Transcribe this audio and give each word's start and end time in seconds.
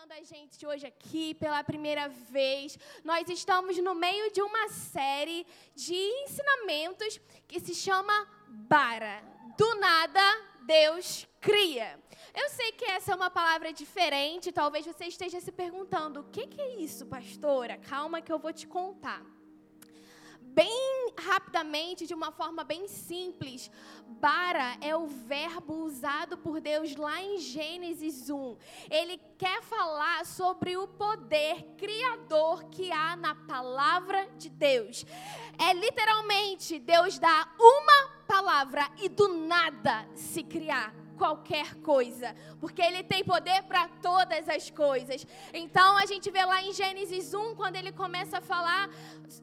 visitando 0.00 0.12
a 0.12 0.22
gente 0.22 0.66
hoje 0.66 0.86
aqui 0.86 1.34
pela 1.34 1.62
primeira 1.62 2.08
vez, 2.08 2.78
nós 3.04 3.28
estamos 3.28 3.76
no 3.78 3.94
meio 3.94 4.32
de 4.32 4.40
uma 4.40 4.68
série 4.68 5.46
de 5.74 5.94
ensinamentos 5.94 7.20
que 7.46 7.60
se 7.60 7.74
chama 7.74 8.12
Bara. 8.48 9.22
Do 9.58 9.74
nada, 9.74 10.20
Deus 10.64 11.26
cria. 11.40 11.98
Eu 12.34 12.48
sei 12.48 12.72
que 12.72 12.84
essa 12.84 13.12
é 13.12 13.14
uma 13.14 13.30
palavra 13.30 13.72
diferente, 13.72 14.52
talvez 14.52 14.86
você 14.86 15.06
esteja 15.06 15.40
se 15.40 15.52
perguntando: 15.52 16.20
o 16.20 16.24
que, 16.24 16.46
que 16.46 16.60
é 16.60 16.76
isso, 16.76 17.04
pastora? 17.06 17.76
Calma 17.76 18.22
que 18.22 18.32
eu 18.32 18.38
vou 18.38 18.52
te 18.52 18.66
contar 18.66 19.22
bem 20.54 21.12
rapidamente, 21.18 22.06
de 22.06 22.14
uma 22.14 22.32
forma 22.32 22.64
bem 22.64 22.88
simples, 22.88 23.70
bara 24.06 24.76
é 24.80 24.94
o 24.96 25.06
verbo 25.06 25.84
usado 25.84 26.36
por 26.38 26.60
Deus 26.60 26.96
lá 26.96 27.22
em 27.22 27.38
Gênesis 27.38 28.28
1. 28.30 28.56
Ele 28.90 29.20
quer 29.38 29.62
falar 29.62 30.24
sobre 30.26 30.76
o 30.76 30.86
poder 30.86 31.62
criador 31.76 32.64
que 32.64 32.90
há 32.90 33.16
na 33.16 33.34
palavra 33.34 34.28
de 34.36 34.48
Deus. 34.48 35.04
É 35.58 35.72
literalmente 35.72 36.78
Deus 36.78 37.18
dá 37.18 37.48
uma 37.58 38.20
palavra 38.26 38.88
e 39.02 39.08
do 39.08 39.28
nada 39.28 40.08
se 40.14 40.42
criar 40.42 40.99
qualquer 41.20 41.74
coisa, 41.82 42.34
porque 42.58 42.80
ele 42.80 43.02
tem 43.02 43.22
poder 43.22 43.62
para 43.64 43.86
todas 44.00 44.48
as 44.48 44.70
coisas. 44.70 45.26
Então 45.52 45.98
a 45.98 46.06
gente 46.06 46.30
vê 46.30 46.42
lá 46.46 46.62
em 46.62 46.72
Gênesis 46.72 47.34
1, 47.34 47.56
quando 47.56 47.76
ele 47.76 47.92
começa 47.92 48.38
a 48.38 48.40
falar, 48.40 48.88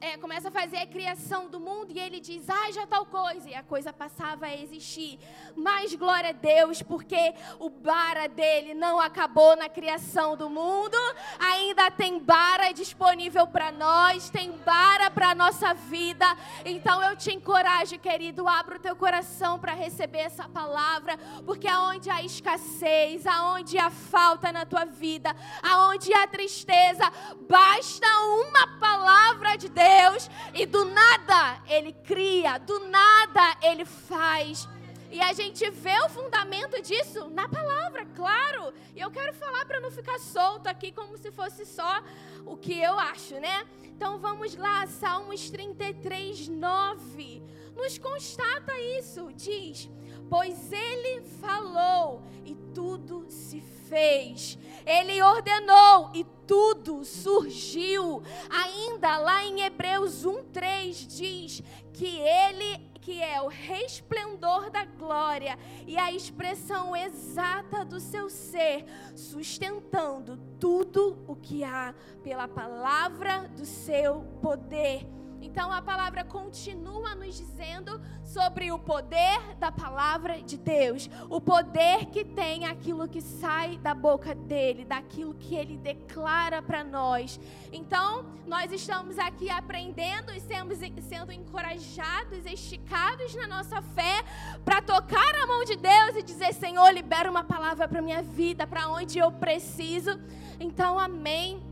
é, 0.00 0.16
começa 0.16 0.48
a 0.48 0.50
fazer 0.50 0.78
a 0.78 0.86
criação 0.88 1.48
do 1.48 1.60
mundo, 1.60 1.92
e 1.92 2.00
ele 2.00 2.18
diz: 2.18 2.50
Ah, 2.50 2.72
já 2.72 2.84
tal 2.84 3.06
coisa, 3.06 3.48
e 3.48 3.54
a 3.54 3.62
coisa 3.62 3.92
passava 3.92 4.46
a 4.46 4.56
existir. 4.56 5.20
Mas 5.54 5.94
glória 5.94 6.30
a 6.30 6.32
Deus, 6.32 6.82
porque 6.82 7.32
o 7.60 7.70
bara 7.70 8.26
dele 8.26 8.74
não 8.74 8.98
acabou 8.98 9.54
na 9.54 9.68
criação 9.68 10.36
do 10.36 10.50
mundo, 10.50 10.98
ainda 11.38 11.92
tem 11.92 12.18
bara 12.18 12.72
disponível 12.72 13.46
para 13.46 13.70
nós, 13.70 14.30
tem 14.30 14.50
bara 14.66 15.12
para 15.12 15.32
nossa 15.32 15.72
vida. 15.74 16.26
Então 16.64 17.00
eu 17.04 17.14
te 17.14 17.32
encorajo, 17.32 18.00
querido, 18.00 18.48
abra 18.48 18.78
o 18.78 18.80
teu 18.80 18.96
coração 18.96 19.60
para 19.60 19.74
receber 19.74 20.22
essa 20.30 20.48
palavra, 20.48 21.16
porque 21.46 21.67
aonde 21.68 22.10
há 22.10 22.22
escassez, 22.22 23.26
aonde 23.26 23.78
há 23.78 23.90
falta 23.90 24.50
na 24.50 24.64
tua 24.64 24.84
vida, 24.84 25.34
aonde 25.62 26.12
há 26.12 26.26
tristeza, 26.26 27.10
basta 27.48 28.06
uma 28.06 28.78
palavra 28.78 29.56
de 29.56 29.68
Deus 29.68 30.30
e 30.54 30.66
do 30.66 30.84
nada 30.84 31.62
ele 31.68 31.92
cria, 31.92 32.58
do 32.58 32.88
nada 32.88 33.56
ele 33.62 33.84
faz. 33.84 34.68
E 35.10 35.20
a 35.20 35.32
gente 35.32 35.68
vê 35.70 35.98
o 36.04 36.08
fundamento 36.10 36.82
disso 36.82 37.30
na 37.30 37.48
palavra, 37.48 38.04
claro. 38.14 38.74
E 38.94 39.00
eu 39.00 39.10
quero 39.10 39.32
falar 39.32 39.64
para 39.64 39.80
não 39.80 39.90
ficar 39.90 40.18
solto 40.18 40.66
aqui 40.66 40.92
como 40.92 41.16
se 41.16 41.30
fosse 41.30 41.64
só 41.64 42.02
o 42.44 42.56
que 42.56 42.78
eu 42.78 42.98
acho, 42.98 43.34
né? 43.40 43.66
Então 43.84 44.18
vamos 44.18 44.54
lá, 44.54 44.86
Salmos 44.86 45.48
33, 45.50 46.48
9. 46.48 47.42
Nos 47.74 47.96
constata 47.96 48.78
isso, 48.98 49.32
diz: 49.34 49.88
pois 50.28 50.72
ele 50.72 51.22
falou 51.40 52.22
e 52.44 52.54
tudo 52.74 53.26
se 53.28 53.60
fez. 53.60 54.58
Ele 54.86 55.22
ordenou 55.22 56.10
e 56.14 56.24
tudo 56.46 57.04
surgiu. 57.04 58.22
Ainda 58.48 59.18
lá 59.18 59.44
em 59.44 59.62
Hebreus 59.62 60.24
1:3 60.24 61.06
diz 61.06 61.62
que 61.92 62.18
ele 62.18 62.88
que 63.08 63.22
é 63.22 63.40
o 63.40 63.48
resplendor 63.48 64.70
da 64.70 64.84
glória 64.84 65.58
e 65.86 65.96
a 65.96 66.12
expressão 66.12 66.94
exata 66.94 67.82
do 67.82 67.98
seu 67.98 68.28
ser, 68.28 68.84
sustentando 69.16 70.36
tudo 70.60 71.18
o 71.26 71.34
que 71.34 71.64
há 71.64 71.94
pela 72.22 72.46
palavra 72.46 73.48
do 73.56 73.64
seu 73.64 74.20
poder. 74.42 75.06
Então 75.40 75.72
a 75.72 75.80
palavra 75.80 76.24
continua 76.24 77.14
nos 77.14 77.36
dizendo 77.36 78.00
sobre 78.24 78.70
o 78.70 78.78
poder 78.78 79.56
da 79.58 79.72
palavra 79.72 80.42
de 80.42 80.56
Deus, 80.56 81.08
o 81.30 81.40
poder 81.40 82.06
que 82.06 82.24
tem 82.24 82.66
aquilo 82.66 83.08
que 83.08 83.20
sai 83.20 83.78
da 83.78 83.94
boca 83.94 84.34
dele, 84.34 84.84
daquilo 84.84 85.34
que 85.34 85.54
ele 85.54 85.76
declara 85.76 86.60
para 86.60 86.84
nós. 86.84 87.40
Então, 87.72 88.26
nós 88.46 88.72
estamos 88.72 89.18
aqui 89.18 89.48
aprendendo 89.48 90.32
e 90.32 90.40
sendo, 90.40 90.74
sendo 91.02 91.32
encorajados, 91.32 92.44
esticados 92.44 93.34
na 93.34 93.46
nossa 93.46 93.80
fé 93.80 94.24
para 94.64 94.82
tocar 94.82 95.34
a 95.42 95.46
mão 95.46 95.64
de 95.64 95.76
Deus 95.76 96.16
e 96.16 96.22
dizer: 96.22 96.52
Senhor, 96.52 96.90
libera 96.92 97.30
uma 97.30 97.44
palavra 97.44 97.88
para 97.88 98.02
minha 98.02 98.22
vida, 98.22 98.66
para 98.66 98.88
onde 98.88 99.18
eu 99.18 99.32
preciso. 99.32 100.18
Então, 100.60 100.98
amém. 100.98 101.62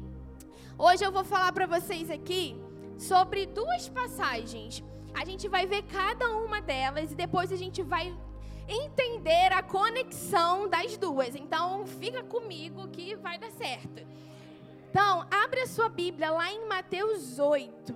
Hoje 0.78 1.04
eu 1.04 1.10
vou 1.10 1.24
falar 1.24 1.52
para 1.52 1.66
vocês 1.66 2.10
aqui 2.10 2.65
sobre 2.98 3.46
duas 3.46 3.88
passagens. 3.88 4.82
A 5.14 5.24
gente 5.24 5.48
vai 5.48 5.66
ver 5.66 5.82
cada 5.82 6.30
uma 6.36 6.60
delas 6.60 7.12
e 7.12 7.14
depois 7.14 7.52
a 7.52 7.56
gente 7.56 7.82
vai 7.82 8.14
entender 8.68 9.52
a 9.52 9.62
conexão 9.62 10.68
das 10.68 10.96
duas. 10.96 11.34
Então, 11.34 11.86
fica 11.86 12.22
comigo 12.22 12.88
que 12.88 13.14
vai 13.16 13.38
dar 13.38 13.50
certo. 13.52 14.06
Então, 14.90 15.26
abre 15.30 15.60
a 15.60 15.66
sua 15.66 15.88
Bíblia 15.88 16.30
lá 16.30 16.52
em 16.52 16.66
Mateus 16.66 17.38
8. 17.38 17.94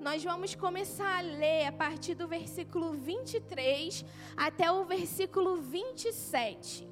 Nós 0.00 0.24
vamos 0.24 0.54
começar 0.54 1.18
a 1.18 1.20
ler 1.20 1.66
a 1.66 1.72
partir 1.72 2.14
do 2.14 2.26
versículo 2.26 2.94
23 2.94 4.04
até 4.36 4.72
o 4.72 4.84
versículo 4.84 5.56
27. 5.56 6.89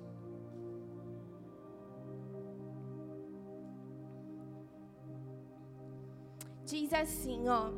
Diz 6.68 6.92
assim, 6.92 7.48
ó. 7.48 7.70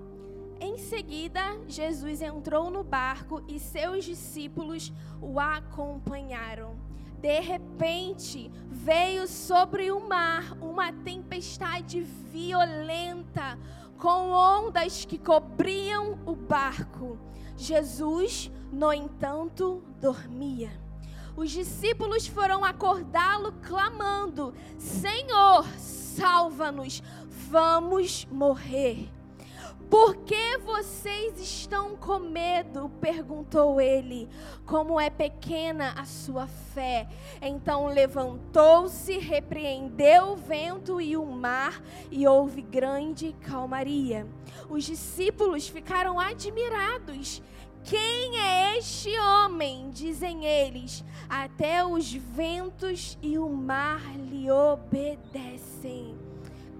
Em 0.60 0.76
seguida, 0.76 1.40
Jesus 1.68 2.20
entrou 2.20 2.70
no 2.70 2.82
barco 2.82 3.40
e 3.46 3.58
seus 3.60 4.04
discípulos 4.04 4.92
o 5.22 5.38
acompanharam. 5.38 6.76
De 7.20 7.38
repente, 7.38 8.50
veio 8.68 9.28
sobre 9.28 9.92
o 9.92 10.00
mar 10.00 10.56
uma 10.60 10.92
tempestade 10.92 12.00
violenta, 12.00 13.56
com 13.96 14.30
ondas 14.30 15.04
que 15.04 15.18
cobriam 15.18 16.18
o 16.26 16.34
barco. 16.34 17.16
Jesus, 17.56 18.50
no 18.72 18.92
entanto, 18.92 19.84
dormia. 20.00 20.72
Os 21.36 21.50
discípulos 21.50 22.26
foram 22.26 22.64
acordá-lo, 22.64 23.52
clamando: 23.62 24.52
Senhor, 24.78 25.64
salva-nos, 25.78 27.02
vamos 27.50 28.28
morrer. 28.30 29.10
Por 29.90 30.18
que 30.18 30.56
vocês 30.58 31.40
estão 31.40 31.96
com 31.96 32.20
medo? 32.20 32.88
perguntou 33.00 33.80
ele. 33.80 34.28
Como 34.64 35.00
é 35.00 35.10
pequena 35.10 35.92
a 35.96 36.04
sua 36.04 36.46
fé. 36.46 37.08
Então 37.42 37.88
levantou-se, 37.88 39.18
repreendeu 39.18 40.28
o 40.28 40.36
vento 40.36 41.00
e 41.00 41.16
o 41.16 41.26
mar, 41.26 41.82
e 42.08 42.24
houve 42.24 42.62
grande 42.62 43.34
calmaria. 43.40 44.28
Os 44.68 44.84
discípulos 44.84 45.66
ficaram 45.66 46.20
admirados. 46.20 47.42
Quem 47.82 48.38
é 48.38 48.78
este 48.78 49.18
homem? 49.18 49.90
Dizem 49.90 50.44
eles. 50.44 51.04
Até 51.28 51.84
os 51.84 52.12
ventos 52.12 53.18
e 53.20 53.36
o 53.38 53.48
mar 53.48 54.02
lhe 54.16 54.48
obedecem. 54.48 56.29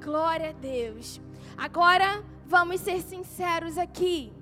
Glória 0.02 0.48
a 0.48 0.52
Deus. 0.52 1.20
Agora, 1.58 2.24
vamos 2.46 2.80
ser 2.80 3.02
sinceros 3.02 3.76
aqui. 3.76 4.32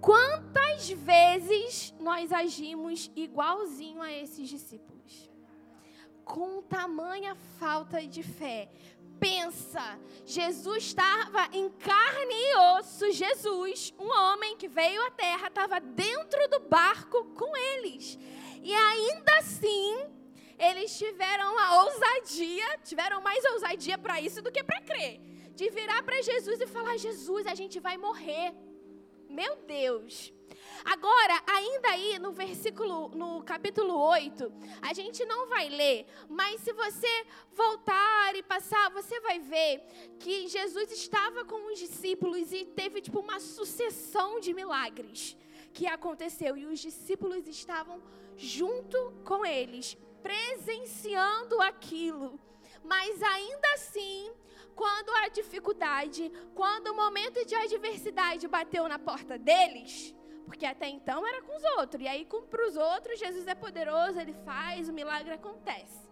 Quantas 0.00 0.88
vezes 0.88 1.94
nós 2.00 2.32
agimos 2.32 3.10
igualzinho 3.14 4.00
a 4.00 4.10
esses 4.10 4.48
discípulos? 4.48 5.30
Com 6.24 6.62
tamanha 6.62 7.34
falta 7.58 8.00
de 8.06 8.22
fé. 8.22 8.70
Pensa, 9.20 9.98
Jesus 10.24 10.84
estava 10.84 11.48
em 11.52 11.68
carne 11.68 12.34
e 12.34 12.56
osso. 12.78 13.12
Jesus, 13.12 13.92
um 13.98 14.08
homem 14.08 14.56
que 14.56 14.68
veio 14.68 15.04
à 15.06 15.10
terra, 15.10 15.48
estava 15.48 15.80
dentro 15.80 16.48
do 16.48 16.60
barco 16.60 17.24
com 17.34 17.54
eles. 17.56 18.18
E 18.62 18.72
ainda 18.72 19.38
assim, 19.38 20.06
eles 20.58 20.96
tiveram 20.98 21.58
a 21.58 21.84
ousadia, 21.84 22.78
tiveram 22.84 23.20
mais 23.20 23.44
ousadia 23.52 23.96
para 23.96 24.20
isso 24.20 24.42
do 24.42 24.50
que 24.50 24.62
para 24.64 24.80
crer, 24.82 25.20
de 25.54 25.70
virar 25.70 26.02
para 26.02 26.20
Jesus 26.22 26.60
e 26.60 26.66
falar: 26.66 26.96
Jesus, 26.96 27.46
a 27.46 27.54
gente 27.54 27.78
vai 27.78 27.96
morrer. 27.96 28.54
Meu 29.28 29.56
Deus. 29.56 30.32
Agora, 30.84 31.42
ainda 31.46 31.90
aí 31.90 32.18
no 32.18 32.32
versículo, 32.32 33.08
no 33.10 33.42
capítulo 33.42 33.94
8, 33.94 34.52
a 34.80 34.92
gente 34.94 35.24
não 35.24 35.48
vai 35.48 35.68
ler, 35.68 36.06
mas 36.28 36.60
se 36.62 36.72
você 36.72 37.26
voltar 37.52 38.34
e 38.34 38.42
passar, 38.42 38.90
você 38.90 39.20
vai 39.20 39.38
ver 39.38 39.82
que 40.18 40.48
Jesus 40.48 40.90
estava 40.90 41.44
com 41.44 41.70
os 41.70 41.78
discípulos 41.78 42.52
e 42.52 42.64
teve 42.64 43.00
tipo 43.00 43.20
uma 43.20 43.38
sucessão 43.38 44.40
de 44.40 44.54
milagres 44.54 45.36
que 45.72 45.86
aconteceu 45.86 46.56
e 46.56 46.66
os 46.66 46.80
discípulos 46.80 47.46
estavam 47.46 48.02
junto 48.36 49.12
com 49.24 49.44
eles 49.44 49.96
presenciando 50.28 51.60
aquilo. 51.62 52.38
Mas 52.84 53.22
ainda 53.22 53.68
assim, 53.74 54.30
quando 54.74 55.10
a 55.22 55.28
dificuldade, 55.28 56.30
quando 56.54 56.88
o 56.88 56.94
momento 56.94 57.44
de 57.46 57.54
adversidade 57.54 58.46
bateu 58.46 58.86
na 58.86 58.98
porta 58.98 59.38
deles, 59.38 60.14
porque 60.44 60.66
até 60.66 60.86
então 60.86 61.26
era 61.26 61.40
com 61.42 61.56
os 61.56 61.64
outros, 61.78 62.02
e 62.02 62.06
aí 62.06 62.26
para 62.26 62.66
os 62.68 62.76
outros 62.76 63.18
Jesus 63.18 63.46
é 63.46 63.54
poderoso, 63.54 64.20
ele 64.20 64.34
faz, 64.44 64.88
o 64.88 64.92
milagre 64.92 65.32
acontece. 65.32 66.06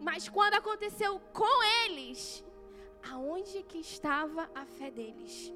Mas 0.00 0.26
quando 0.26 0.54
aconteceu 0.54 1.20
com 1.40 1.62
eles, 1.84 2.42
aonde 3.12 3.62
que 3.62 3.78
estava 3.78 4.50
a 4.54 4.64
fé 4.64 4.90
deles? 4.90 5.52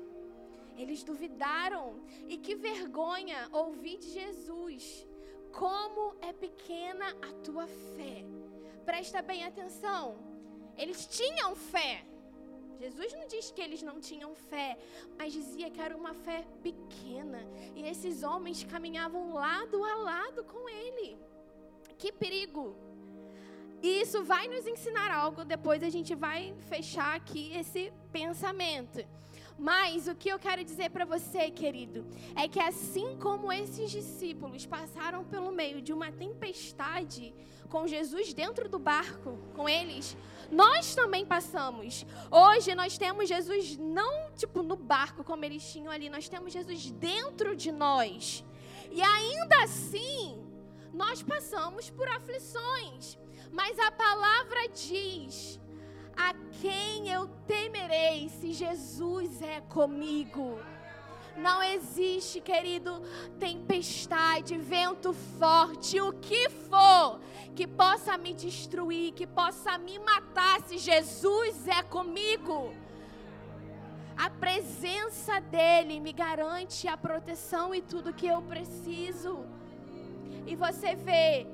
Eles 0.77 1.03
duvidaram. 1.03 2.01
E 2.29 2.39
que 2.39 2.55
vergonha 2.55 3.49
ouvir 3.53 3.99
de 3.99 4.11
Jesus. 4.11 5.07
Como 5.53 6.17
é 6.21 6.33
pequena 6.33 7.09
a 7.23 7.33
tua 7.45 7.67
fé. 7.67 8.25
Presta 8.85 9.21
bem 9.23 9.45
atenção. 9.45 10.17
Eles 10.77 11.07
tinham 11.07 11.55
fé. 11.57 12.05
Jesus 12.79 13.13
não 13.13 13.27
diz 13.27 13.51
que 13.51 13.61
eles 13.61 13.83
não 13.83 14.01
tinham 14.01 14.35
fé, 14.37 14.79
mas 15.17 15.33
dizia 15.33 15.69
que 15.69 15.81
era 15.81 15.97
uma 15.97 16.15
fé 16.15 16.47
pequena. 16.63 17.41
E 17.75 17.83
esses 17.83 18.23
homens 18.23 18.63
caminhavam 18.63 19.35
lado 19.35 19.83
a 19.83 19.95
lado 19.97 20.45
com 20.45 20.69
ele. 20.69 21.19
Que 21.99 22.13
perigo! 22.13 22.77
E 23.83 24.01
isso 24.01 24.25
vai 24.25 24.49
nos 24.49 24.67
ensinar 24.67 25.11
algo, 25.11 25.45
depois 25.45 25.83
a 25.83 25.89
gente 25.89 26.15
vai 26.15 26.55
fechar 26.69 27.15
aqui 27.15 27.53
esse 27.55 27.93
pensamento. 28.13 29.05
Mas 29.59 30.07
o 30.07 30.15
que 30.15 30.29
eu 30.29 30.39
quero 30.39 30.63
dizer 30.63 30.91
para 30.91 31.05
você, 31.05 31.51
querido, 31.51 32.07
é 32.37 32.47
que 32.47 32.61
assim 32.61 33.19
como 33.19 33.53
esses 33.53 33.91
discípulos 33.91 34.65
passaram 34.65 35.25
pelo 35.25 35.51
meio 35.51 35.83
de 35.83 35.93
uma 35.93 36.13
tempestade 36.13 37.35
com 37.69 37.87
Jesus 37.87 38.33
dentro 38.33 38.69
do 38.69 38.79
barco 38.79 39.37
com 39.55 39.69
eles, 39.69 40.17
nós 40.51 40.95
também 40.95 41.27
passamos. 41.27 42.07
Hoje 42.31 42.75
nós 42.75 42.97
temos 42.97 43.29
Jesus 43.29 43.77
não 43.77 44.31
tipo 44.33 44.63
no 44.63 44.77
barco 44.77 45.25
como 45.25 45.45
eles 45.45 45.71
tinham 45.71 45.93
ali, 45.93 46.09
nós 46.09 46.29
temos 46.29 46.53
Jesus 46.53 46.91
dentro 46.93 47.57
de 47.57 47.73
nós. 47.73 48.45
E 48.91 49.03
ainda 49.03 49.65
assim, 49.65 50.47
nós 50.93 51.23
passamos 51.23 51.91
por 51.91 52.09
aflições. 52.09 53.19
Mas 53.51 53.79
a 53.79 53.91
palavra 53.91 54.69
diz 54.69 55.61
quem 56.61 57.09
eu 57.09 57.29
temerei 57.47 58.29
se 58.29 58.53
Jesus 58.53 59.43
é 59.43 59.61
comigo? 59.63 60.59
Não 61.37 61.63
existe, 61.63 62.41
querido, 62.41 63.01
tempestade, 63.39 64.59
vento 64.59 65.13
forte, 65.13 66.01
o 66.01 66.13
que 66.13 66.49
for 66.49 67.21
que 67.59 67.67
possa 67.67 68.17
me 68.17 68.33
destruir, 68.33 69.13
que 69.13 69.27
possa 69.27 69.77
me 69.79 69.99
matar 69.99 70.61
se 70.63 70.79
Jesus 70.79 71.67
é 71.67 71.83
comigo. 71.83 72.73
A 74.17 74.31
presença 74.31 75.41
dele 75.41 75.99
me 75.99 76.13
garante 76.13 76.87
a 76.87 76.97
proteção 76.97 77.75
e 77.75 77.81
tudo 77.81 78.13
que 78.13 78.29
eu 78.29 78.41
preciso. 78.43 79.45
E 80.47 80.55
você 80.55 80.95
vê 80.95 81.49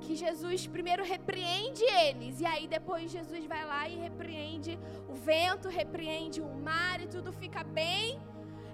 que 0.00 0.14
Jesus 0.16 0.66
primeiro 0.66 1.04
repreende 1.04 1.84
eles, 1.84 2.40
e 2.40 2.46
aí 2.46 2.66
depois 2.66 3.10
Jesus 3.10 3.44
vai 3.46 3.64
lá 3.64 3.88
e 3.88 3.96
repreende 3.96 4.78
o 5.08 5.14
vento, 5.14 5.68
repreende 5.68 6.40
o 6.40 6.48
mar 6.54 7.00
e 7.00 7.06
tudo 7.06 7.32
fica 7.32 7.62
bem. 7.64 8.20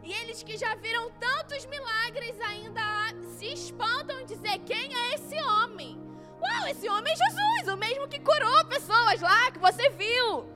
E 0.02 0.12
eles 0.12 0.42
que 0.42 0.56
já 0.56 0.74
viram 0.74 1.10
tantos 1.12 1.64
milagres 1.66 2.38
ainda 2.40 2.82
se 3.36 3.46
espantam 3.46 4.20
em 4.20 4.26
dizer: 4.26 4.58
quem 4.60 4.94
é 4.94 5.14
esse 5.14 5.36
homem? 5.42 5.98
Uau, 6.40 6.68
esse 6.68 6.88
homem 6.88 7.12
é 7.12 7.16
Jesus, 7.16 7.74
o 7.74 7.76
mesmo 7.76 8.06
que 8.06 8.20
curou 8.20 8.64
pessoas 8.66 9.20
lá, 9.20 9.50
que 9.50 9.58
você 9.58 9.88
viu. 9.90 10.52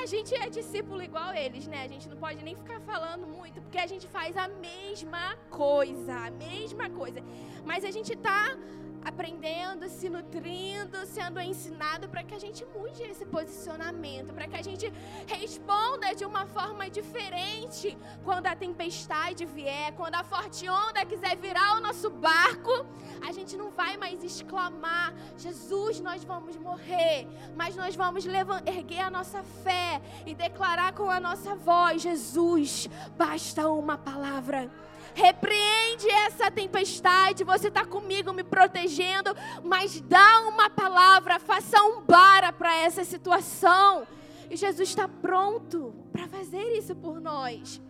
A 0.00 0.06
gente 0.06 0.34
é 0.34 0.48
discípulo 0.48 1.02
igual 1.02 1.34
eles, 1.34 1.66
né? 1.66 1.84
A 1.84 1.88
gente 1.88 2.08
não 2.08 2.16
pode 2.16 2.42
nem 2.42 2.56
ficar 2.56 2.80
falando 2.80 3.26
muito, 3.26 3.60
porque 3.62 3.78
a 3.78 3.86
gente 3.86 4.06
faz 4.08 4.36
a 4.36 4.48
mesma 4.48 5.36
coisa, 5.48 6.14
a 6.26 6.30
mesma 6.30 6.88
coisa. 6.90 7.20
Mas 7.64 7.84
a 7.84 7.90
gente 7.90 8.16
tá 8.16 8.56
aprendendo, 9.04 9.88
se 9.88 10.08
nutrindo, 10.08 11.04
sendo 11.06 11.40
ensinado 11.40 12.08
para 12.08 12.22
que 12.22 12.34
a 12.34 12.38
gente 12.38 12.64
mude 12.66 13.02
esse 13.02 13.24
posicionamento, 13.24 14.32
para 14.32 14.46
que 14.46 14.56
a 14.56 14.62
gente 14.62 14.92
responda 15.26 16.14
de 16.14 16.24
uma 16.24 16.46
forma 16.46 16.88
diferente 16.88 17.96
quando 18.24 18.46
a 18.46 18.56
tempestade 18.56 19.44
vier, 19.44 19.92
quando 19.92 20.14
a 20.14 20.24
forte 20.24 20.68
onda 20.68 21.04
quiser 21.04 21.36
virar 21.36 21.76
o 21.76 21.80
nosso 21.80 22.10
barco, 22.10 22.86
a 23.26 23.32
gente 23.32 23.56
não 23.56 23.70
vai 23.70 23.96
mais 23.96 24.22
exclamar: 24.22 25.14
Jesus, 25.36 26.00
nós 26.00 26.24
vamos 26.24 26.56
morrer, 26.56 27.26
mas 27.56 27.76
nós 27.76 27.94
vamos 27.94 28.24
erguer 28.66 29.00
a 29.00 29.10
nossa 29.10 29.42
fé 29.42 30.00
e 30.26 30.34
declarar 30.34 30.92
com 30.92 31.10
a 31.10 31.20
nossa 31.20 31.54
voz: 31.54 32.02
Jesus, 32.02 32.88
basta 33.16 33.68
uma 33.68 33.98
palavra. 33.98 34.70
Repreende 35.14 36.08
essa 36.08 36.50
tempestade. 36.50 37.44
Você 37.44 37.68
está 37.68 37.84
comigo 37.84 38.32
me 38.32 38.44
protegendo, 38.44 39.34
mas 39.62 40.00
dá 40.00 40.40
uma 40.48 40.70
palavra, 40.70 41.38
faça 41.38 41.82
um 41.82 42.02
bara 42.02 42.52
para 42.52 42.76
essa 42.76 43.04
situação. 43.04 44.06
E 44.50 44.56
Jesus 44.56 44.88
está 44.88 45.08
pronto 45.08 45.94
para 46.12 46.28
fazer 46.28 46.76
isso 46.76 46.94
por 46.94 47.20
nós. 47.20 47.80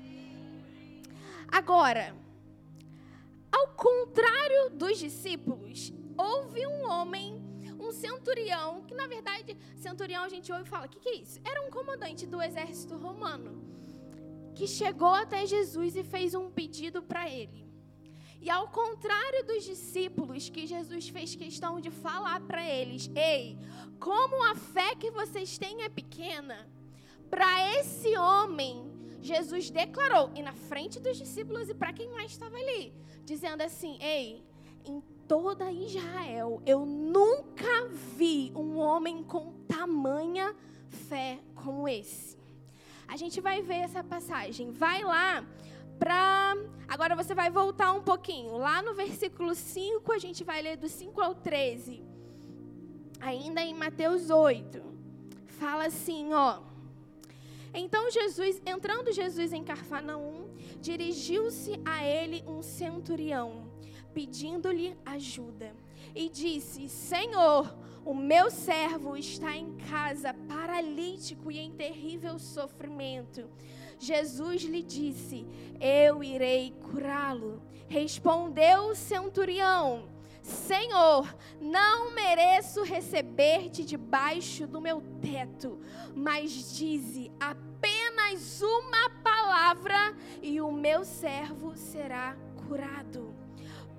Agora, 1.49 2.15
ao 3.51 3.69
contrário 3.69 4.71
dos 4.71 4.99
discípulos, 4.99 5.93
houve 6.17 6.67
um 6.67 6.89
homem, 6.89 7.43
um 7.79 7.93
centurião, 7.93 8.83
que 8.83 8.95
na 8.95 9.07
verdade, 9.07 9.57
centurião 9.77 10.25
a 10.25 10.29
gente 10.29 10.51
ouve 10.51 10.65
e 10.65 10.69
fala: 10.69 10.87
o 10.87 10.89
que, 10.89 10.99
que 10.99 11.09
é 11.09 11.17
isso? 11.17 11.41
Era 11.45 11.63
um 11.67 11.71
comandante 11.71 12.27
do 12.27 12.41
exército 12.41 12.97
romano 12.97 13.73
que 14.55 14.67
chegou 14.67 15.15
até 15.15 15.47
Jesus 15.47 15.97
e 15.97 16.03
fez 16.03 16.35
um 16.35 16.51
pedido 16.51 17.03
para 17.03 17.29
ele. 17.29 17.63
E 18.41 18.51
ao 18.51 18.69
contrário 18.69 19.47
dos 19.47 19.65
discípulos, 19.65 20.49
que 20.49 20.67
Jesus 20.67 21.09
fez 21.09 21.37
questão 21.37 21.81
de 21.81 21.91
falar 21.91 22.41
para 22.41 22.69
eles: 22.69 23.09
Ei, 23.15 23.57
como 24.01 24.43
a 24.51 24.57
fé 24.57 24.97
que 24.97 25.13
vocês 25.13 25.57
têm 25.59 25.85
é 25.85 25.89
pequena, 25.89 26.69
para 27.31 27.79
esse 27.79 28.17
homem, 28.19 28.91
Jesus 29.21 29.71
declarou, 29.71 30.31
e 30.35 30.43
na 30.43 30.53
frente 30.53 30.99
dos 30.99 31.17
discípulos 31.17 31.69
e 31.69 31.75
para 31.75 31.93
quem 31.93 32.11
mais 32.11 32.33
estava 32.33 32.57
ali, 32.57 32.93
dizendo 33.25 33.63
assim: 33.63 33.97
Ei, 34.01 34.45
em 34.85 35.01
toda 35.29 35.71
Israel 35.71 36.61
eu 36.67 36.85
nunca 36.85 37.89
vi 38.17 38.53
um 38.57 38.77
homem 38.77 39.23
com 39.23 39.53
tamanha 39.69 40.55
fé 40.89 41.39
como 41.55 41.89
esse. 41.89 42.42
A 43.13 43.17
gente 43.17 43.43
vai 43.43 43.61
ver 43.61 43.81
essa 43.81 44.03
passagem. 44.03 44.71
Vai 44.71 45.03
lá 45.03 45.45
para. 45.99 46.57
Agora 46.89 47.15
você 47.15 47.35
vai 47.35 47.51
voltar 47.51 47.93
um 47.93 48.01
pouquinho. 48.01 48.57
Lá 48.57 48.81
no 48.81 48.95
versículo 48.95 49.55
5, 49.55 50.11
a 50.13 50.19
gente 50.19 50.43
vai 50.43 50.63
ler 50.63 50.79
do 50.79 50.89
5 50.89 51.21
ao 51.21 51.35
13. 51.35 52.03
Ainda 53.21 53.61
em 53.61 53.75
Mateus 53.75 54.31
8. 54.31 54.83
Fala 55.45 55.89
assim, 55.89 56.33
ó. 56.33 56.61
Então 57.75 58.11
Jesus, 58.11 58.63
entrando 58.65 59.13
Jesus 59.13 59.53
em 59.53 59.63
Carfanaum, 59.63 60.49
dirigiu-se 60.81 61.79
a 61.85 62.03
ele 62.03 62.43
um 62.47 62.63
centurião, 62.63 63.71
pedindo-lhe 64.15 64.97
ajuda, 65.05 65.75
e 66.15 66.31
disse: 66.31 66.89
Senhor, 66.89 67.77
o 68.05 68.15
meu 68.15 68.51
servo 68.51 69.17
está 69.17 69.57
em 69.57 69.77
casa, 69.89 70.35
paralítico 70.49 71.51
e 71.51 71.59
em 71.59 71.73
terrível 71.73 72.39
sofrimento. 72.39 73.49
Jesus 73.99 74.63
lhe 74.63 74.83
disse: 74.83 75.47
Eu 75.81 76.23
irei 76.23 76.73
curá-lo. 76.91 77.63
Respondeu 77.89 78.87
o 78.87 78.95
centurião: 78.95 80.09
Senhor, 80.43 81.33
não 81.61 82.13
mereço 82.13 82.83
receber-te 82.83 83.85
debaixo 83.85 84.67
do 84.67 84.81
meu 84.81 85.01
teto, 85.21 85.79
mas 86.15 86.75
dize 86.77 87.31
apenas 87.39 88.61
uma 88.61 89.09
palavra 89.23 90.17
e 90.43 90.61
o 90.61 90.73
meu 90.73 91.05
servo 91.05 91.77
será 91.77 92.37
curado. 92.67 93.32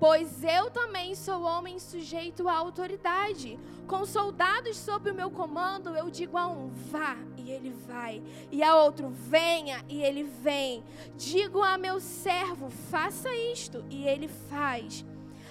Pois 0.04 0.44
eu 0.44 0.70
também 0.70 1.16
sou 1.16 1.44
homem 1.44 1.80
sujeito 1.80 2.50
à 2.50 2.58
autoridade. 2.58 3.58
Com 3.88 4.06
soldados 4.06 4.76
sob 4.76 5.10
o 5.10 5.16
meu 5.16 5.32
comando, 5.32 5.96
eu 5.96 6.10
digo 6.10 6.38
a 6.38 6.46
um: 6.46 6.68
vá, 6.68 7.16
e 7.38 7.50
ele 7.50 7.70
vai. 7.70 8.22
E 8.52 8.62
a 8.62 8.76
outro: 8.84 9.10
venha, 9.10 9.82
e 9.88 10.04
ele 10.04 10.24
vem. 10.24 10.84
Digo 11.16 11.64
a 11.64 11.78
meu 11.78 12.02
servo: 12.02 12.70
faça 12.70 13.34
isto, 13.34 13.86
e 13.90 14.06
ele 14.06 14.28
faz. 14.28 15.06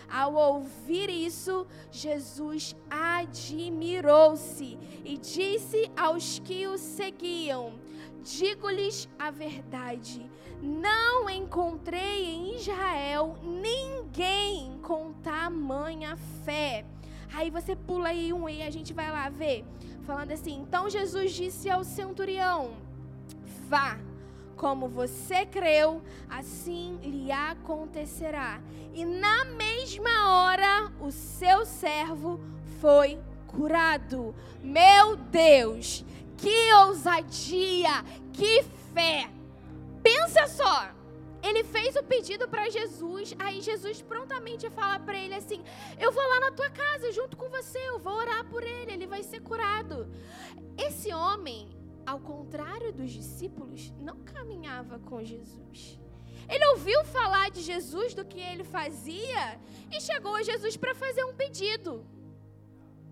Ao 0.06 0.34
ouvir 0.34 1.08
isso, 1.08 1.66
Jesus 1.90 2.76
admirou-se 2.90 4.78
e 5.02 5.16
disse 5.16 5.90
aos 5.96 6.38
que 6.40 6.66
o 6.66 6.76
seguiam: 6.76 7.72
Digo-lhes 8.22 9.08
a 9.18 9.30
verdade 9.30 10.30
não 10.62 11.28
encontrei 11.28 12.24
em 12.24 12.54
Israel 12.54 13.36
ninguém 13.42 14.78
com 14.80 15.12
tamanha 15.14 16.16
fé. 16.44 16.84
Aí 17.34 17.50
você 17.50 17.74
pula 17.74 18.10
aí 18.10 18.32
um 18.32 18.48
e 18.48 18.62
a 18.62 18.70
gente 18.70 18.92
vai 18.92 19.10
lá 19.10 19.28
ver. 19.28 19.64
Falando 20.04 20.30
assim: 20.30 20.60
Então 20.60 20.88
Jesus 20.88 21.32
disse 21.32 21.68
ao 21.68 21.82
centurião: 21.82 22.76
Vá, 23.68 23.98
como 24.56 24.88
você 24.88 25.44
creu, 25.44 26.00
assim 26.30 26.96
lhe 27.02 27.32
acontecerá. 27.32 28.60
E 28.94 29.04
na 29.04 29.44
mesma 29.44 30.28
hora 30.28 30.92
o 31.00 31.10
seu 31.10 31.66
servo 31.66 32.38
foi 32.80 33.18
curado. 33.48 34.32
Meu 34.62 35.16
Deus, 35.16 36.04
que 36.42 36.74
ousadia, 36.74 38.04
que 38.32 38.64
fé. 38.92 39.30
Pensa 40.02 40.48
só. 40.48 40.90
Ele 41.40 41.62
fez 41.64 41.94
o 41.96 42.02
pedido 42.02 42.48
para 42.48 42.68
Jesus, 42.68 43.34
aí 43.38 43.60
Jesus 43.60 44.00
prontamente 44.02 44.68
fala 44.70 44.98
para 44.98 45.18
ele 45.18 45.34
assim: 45.34 45.62
Eu 45.98 46.10
vou 46.12 46.22
lá 46.32 46.40
na 46.40 46.52
tua 46.52 46.70
casa 46.70 47.10
junto 47.12 47.36
com 47.36 47.48
você, 47.48 47.78
eu 47.88 47.98
vou 47.98 48.14
orar 48.14 48.44
por 48.48 48.62
ele, 48.62 48.92
ele 48.92 49.06
vai 49.06 49.22
ser 49.22 49.40
curado. 49.40 50.08
Esse 50.76 51.12
homem, 51.12 51.68
ao 52.06 52.20
contrário 52.20 52.92
dos 52.92 53.10
discípulos, 53.10 53.92
não 53.98 54.18
caminhava 54.20 54.98
com 55.00 55.24
Jesus. 55.24 55.98
Ele 56.48 56.66
ouviu 56.72 57.04
falar 57.04 57.50
de 57.50 57.62
Jesus, 57.62 58.14
do 58.14 58.24
que 58.24 58.40
ele 58.40 58.64
fazia, 58.64 59.60
e 59.90 60.00
chegou 60.00 60.34
a 60.34 60.42
Jesus 60.42 60.76
para 60.76 60.94
fazer 60.94 61.24
um 61.24 61.34
pedido. 61.34 62.04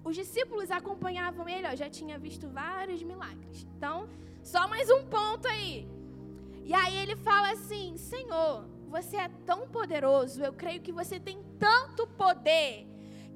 Os 0.02 0.16
discípulos 0.16 0.70
acompanhavam 0.70 1.48
ele, 1.48 1.66
ó, 1.66 1.74
já 1.74 1.90
tinha 1.90 2.18
visto 2.18 2.48
vários 2.48 3.02
milagres. 3.02 3.66
Então, 3.76 4.08
só 4.42 4.66
mais 4.66 4.90
um 4.90 5.04
ponto 5.04 5.46
aí. 5.46 5.86
E 6.64 6.72
aí 6.72 6.96
ele 6.96 7.16
fala 7.16 7.52
assim: 7.52 7.96
Senhor, 7.96 8.64
você 8.88 9.16
é 9.16 9.28
tão 9.46 9.68
poderoso, 9.68 10.42
eu 10.42 10.52
creio 10.52 10.80
que 10.80 10.92
você 10.92 11.20
tem 11.20 11.42
tanto 11.58 12.06
poder, 12.06 12.86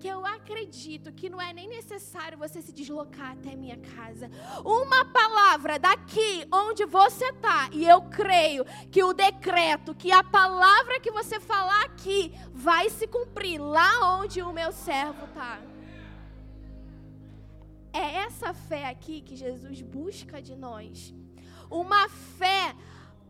que 0.01 0.09
eu 0.09 0.25
acredito 0.25 1.13
que 1.13 1.29
não 1.29 1.41
é 1.41 1.53
nem 1.53 1.69
necessário 1.69 2.39
você 2.39 2.63
se 2.63 2.73
deslocar 2.73 3.33
até 3.33 3.55
minha 3.55 3.77
casa. 3.77 4.31
Uma 4.65 5.05
palavra 5.05 5.79
daqui 5.79 6.47
onde 6.53 6.85
você 6.85 7.27
está, 7.27 7.69
e 7.73 7.87
eu 7.87 8.03
creio 8.03 8.65
que 8.91 9.03
o 9.05 9.13
decreto, 9.13 9.95
que 9.95 10.11
a 10.11 10.25
palavra 10.25 10.99
que 10.99 11.11
você 11.11 11.39
falar 11.39 11.85
aqui, 11.85 12.33
vai 12.53 12.89
se 12.89 13.07
cumprir 13.07 13.59
lá 13.59 14.19
onde 14.19 14.43
o 14.43 14.53
meu 14.53 14.73
servo 14.73 15.27
está. 15.27 15.61
É 17.95 18.17
essa 18.27 18.53
fé 18.53 18.89
aqui 18.89 19.21
que 19.21 19.37
Jesus 19.37 19.81
busca 19.81 20.43
de 20.43 20.57
nós. 20.57 21.15
Uma 21.71 22.09
fé 22.09 22.75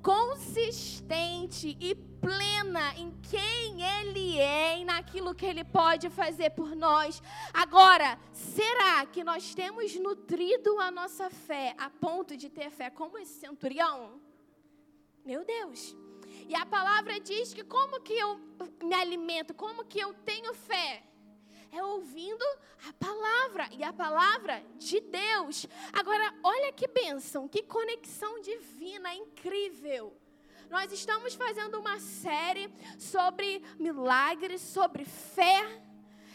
consistente 0.02 1.76
e 1.78 1.94
plena 1.94 2.94
em 2.96 3.10
quem 3.30 3.82
Ele 3.82 4.38
é 4.38 4.78
e 4.80 4.84
naquilo 4.86 5.34
que 5.34 5.44
Ele 5.44 5.64
pode 5.64 6.08
fazer 6.08 6.50
por 6.50 6.74
nós. 6.74 7.22
Agora, 7.52 8.18
será 8.32 9.04
que 9.04 9.22
nós 9.22 9.54
temos 9.54 9.94
nutrido 9.96 10.80
a 10.80 10.90
nossa 10.90 11.28
fé 11.28 11.74
a 11.76 11.90
ponto 11.90 12.34
de 12.34 12.48
ter 12.48 12.70
fé 12.70 12.88
como 12.88 13.18
esse 13.18 13.38
centurião? 13.40 14.18
Meu 15.26 15.44
Deus. 15.44 15.94
E 16.48 16.54
a 16.54 16.64
palavra 16.64 17.20
diz 17.20 17.52
que 17.52 17.64
como 17.64 18.00
que 18.00 18.14
eu 18.14 18.40
me 18.82 18.94
alimento, 18.94 19.52
como 19.52 19.84
que 19.84 20.00
eu 20.00 20.14
tenho 20.24 20.54
fé? 20.54 21.02
É 21.76 21.82
ouvindo 21.82 22.44
a 22.88 22.92
palavra 22.92 23.68
e 23.72 23.82
a 23.82 23.92
palavra 23.92 24.62
de 24.76 25.00
Deus. 25.00 25.66
Agora, 25.92 26.32
olha 26.42 26.72
que 26.72 26.86
bênção, 26.86 27.48
que 27.48 27.62
conexão 27.62 28.40
divina 28.40 29.14
incrível. 29.14 30.16
Nós 30.70 30.92
estamos 30.92 31.34
fazendo 31.34 31.78
uma 31.78 31.98
série 31.98 32.72
sobre 32.98 33.62
milagres, 33.78 34.60
sobre 34.60 35.04
fé. 35.04 35.82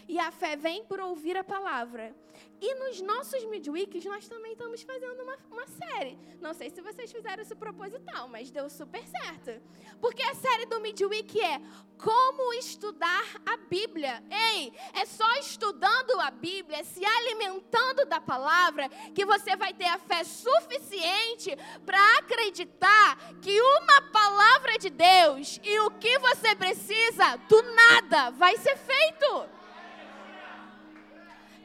E 0.07 0.17
a 0.19 0.31
fé 0.31 0.55
vem 0.55 0.83
por 0.85 0.99
ouvir 0.99 1.37
a 1.37 1.43
palavra. 1.43 2.15
E 2.61 2.75
nos 2.75 3.01
nossos 3.01 3.43
midweeks 3.45 4.03
nós 4.05 4.27
também 4.27 4.51
estamos 4.51 4.81
fazendo 4.81 5.21
uma, 5.23 5.37
uma 5.49 5.67
série. 5.67 6.17
Não 6.41 6.53
sei 6.53 6.69
se 6.69 6.81
vocês 6.81 7.11
fizeram 7.11 7.41
isso 7.41 7.55
proposital, 7.55 8.27
mas 8.27 8.51
deu 8.51 8.69
super 8.69 9.01
certo. 9.07 9.61
Porque 10.01 10.21
a 10.23 10.35
série 10.35 10.65
do 10.65 10.79
midweek 10.81 11.39
é 11.41 11.61
como 11.97 12.53
estudar 12.53 13.23
a 13.45 13.55
Bíblia. 13.57 14.21
Ei, 14.29 14.73
é 14.93 15.05
só 15.05 15.31
estudando 15.37 16.19
a 16.19 16.31
Bíblia, 16.31 16.83
se 16.83 17.03
alimentando 17.05 18.05
da 18.05 18.19
palavra, 18.19 18.89
que 19.15 19.25
você 19.25 19.55
vai 19.55 19.73
ter 19.73 19.87
a 19.87 19.97
fé 19.97 20.23
suficiente 20.23 21.55
para 21.85 22.17
acreditar 22.17 23.17
que 23.41 23.61
uma 23.61 24.01
palavra 24.11 24.77
de 24.77 24.89
Deus 24.89 25.59
e 25.63 25.79
o 25.79 25.91
que 25.91 26.19
você 26.19 26.55
precisa, 26.55 27.37
do 27.47 27.61
nada, 27.61 28.31
vai 28.31 28.57
ser 28.57 28.77
feito. 28.77 29.58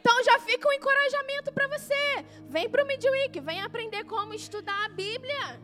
Então 0.06 0.23
já 0.23 0.38
fica 0.38 0.68
um 0.68 0.73
encorajamento 0.73 1.50
para 1.50 1.66
você. 1.66 2.26
Vem 2.50 2.68
para 2.68 2.84
o 2.84 2.87
Midweek, 2.87 3.40
vem 3.40 3.62
aprender 3.62 4.04
como 4.04 4.34
estudar 4.34 4.84
a 4.84 4.88
Bíblia. 4.90 5.58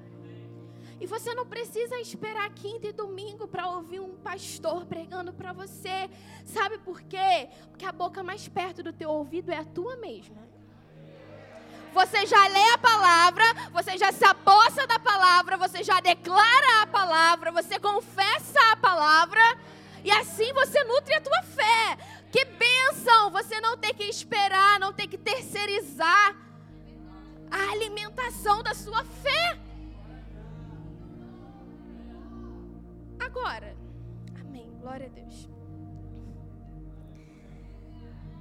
E 0.99 1.07
você 1.07 1.35
não 1.35 1.45
precisa 1.45 2.01
esperar 2.01 2.49
quinta 2.55 2.87
e 2.87 2.93
domingo 2.93 3.47
para 3.47 3.69
ouvir 3.69 4.01
um 4.01 4.17
pastor 4.17 4.87
pregando 4.87 5.31
para 5.31 5.53
você. 5.53 6.09
Sabe 6.47 6.79
por 6.79 7.03
quê? 7.03 7.51
Porque 7.69 7.85
a 7.85 7.93
boca 7.93 8.23
mais 8.23 8.49
perto 8.49 8.83
do 8.83 8.95
teu 8.95 9.11
ouvido 9.11 9.53
é 9.53 9.59
a 9.59 9.65
tua 9.65 9.97
mesma. 9.97 10.49
Você 11.93 12.25
já 12.25 12.47
lê 12.47 12.67
a 12.73 12.79
palavra, 12.79 13.45
você 13.73 13.99
já 13.99 14.11
se 14.11 14.25
apossa 14.25 14.87
da 14.87 14.99
palavra, 14.99 15.59
você 15.59 15.83
já 15.85 16.01
declara 16.01 16.81
a 16.81 16.87
palavra, 16.87 17.53
você 17.53 17.79
confessa 17.79 18.59
a 18.73 18.77
palavra, 18.77 19.43
e 20.03 20.11
assim 20.11 20.51
você 20.55 20.83
nutre 20.85 21.13
a 21.15 21.21
tua 21.21 21.43
fé. 21.43 22.20
Que 22.31 22.45
bênção 22.45 23.31
você 23.31 23.61
não 23.61 23.77
ter 23.77 23.93
que 23.95 24.05
esperar, 24.05 24.79
não 24.79 24.93
ter 24.93 25.07
que 25.07 25.19
terceirizar 25.19 26.37
a 27.51 27.73
alimentação 27.73 28.63
da 28.63 28.75
sua 28.75 29.05
fé. 29.05 29.59
Agora, 33.19 33.77
amém, 34.41 34.71
glória 34.81 35.07
a 35.07 35.09
Deus. 35.09 35.49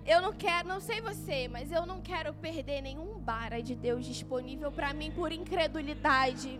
Eu 0.06 0.22
não 0.22 0.34
quero, 0.34 0.68
não 0.68 0.80
sei 0.80 1.02
você, 1.02 1.48
mas 1.48 1.72
eu 1.72 1.86
não 1.86 2.02
quero 2.02 2.34
perder 2.34 2.82
nenhum 2.82 3.20
bara 3.20 3.62
de 3.62 3.76
Deus 3.76 4.06
disponível 4.06 4.72
para 4.72 4.94
mim 4.94 5.12
por 5.12 5.32
incredulidade. 5.32 6.60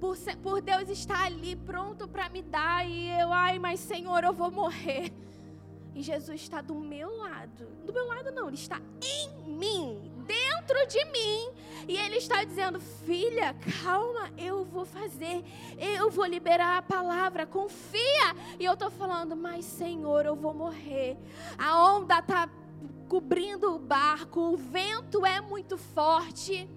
Por, 0.00 0.16
por 0.42 0.60
Deus 0.60 0.88
estar 0.88 1.24
ali 1.24 1.54
pronto 1.56 2.08
para 2.08 2.28
me 2.28 2.42
dar 2.42 2.84
e 2.88 3.08
eu, 3.20 3.32
ai, 3.32 3.58
mas 3.58 3.80
Senhor, 3.80 4.24
eu 4.24 4.32
vou 4.32 4.50
morrer. 4.50 5.12
E 5.96 6.02
Jesus 6.02 6.42
está 6.42 6.60
do 6.60 6.74
meu 6.74 7.16
lado. 7.16 7.66
Do 7.86 7.90
meu 7.90 8.06
lado, 8.06 8.30
não, 8.30 8.48
Ele 8.48 8.56
está 8.56 8.78
em 9.02 9.50
mim, 9.50 10.12
dentro 10.26 10.86
de 10.86 11.02
mim. 11.06 11.48
E 11.88 11.96
Ele 11.96 12.16
está 12.16 12.44
dizendo: 12.44 12.78
Filha, 12.78 13.56
calma, 13.82 14.30
eu 14.36 14.62
vou 14.62 14.84
fazer. 14.84 15.42
Eu 15.78 16.10
vou 16.10 16.26
liberar 16.26 16.76
a 16.76 16.82
palavra, 16.82 17.46
confia. 17.46 18.36
E 18.60 18.64
eu 18.66 18.74
estou 18.74 18.90
falando: 18.90 19.34
Mas, 19.34 19.64
Senhor, 19.64 20.26
eu 20.26 20.36
vou 20.36 20.52
morrer. 20.52 21.16
A 21.56 21.90
onda 21.90 22.18
está 22.18 22.46
cobrindo 23.08 23.74
o 23.74 23.78
barco, 23.78 24.38
o 24.38 24.56
vento 24.56 25.24
é 25.24 25.40
muito 25.40 25.78
forte. 25.78 26.68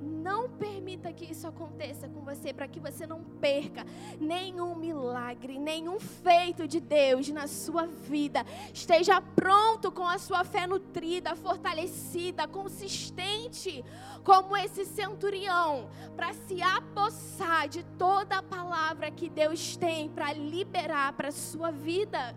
Não 0.00 0.48
permita 0.50 1.12
que 1.12 1.24
isso 1.24 1.46
aconteça 1.46 2.08
com 2.08 2.20
você, 2.20 2.52
para 2.52 2.68
que 2.68 2.80
você 2.80 3.06
não 3.06 3.22
perca 3.22 3.84
nenhum 4.20 4.74
milagre, 4.74 5.58
nenhum 5.58 5.98
feito 6.00 6.66
de 6.66 6.80
Deus 6.80 7.28
na 7.28 7.46
sua 7.46 7.86
vida. 7.86 8.44
Esteja 8.72 9.20
pronto 9.20 9.90
com 9.92 10.06
a 10.06 10.18
sua 10.18 10.44
fé 10.44 10.66
nutrida, 10.66 11.34
fortalecida, 11.36 12.46
consistente, 12.46 13.84
como 14.22 14.56
esse 14.56 14.84
centurião, 14.84 15.88
para 16.16 16.32
se 16.32 16.62
apossar 16.62 17.68
de 17.68 17.82
toda 17.98 18.38
a 18.38 18.42
palavra 18.42 19.10
que 19.10 19.28
Deus 19.28 19.76
tem 19.76 20.08
para 20.08 20.32
liberar 20.32 21.12
para 21.12 21.28
a 21.28 21.32
sua 21.32 21.70
vida. 21.70 22.34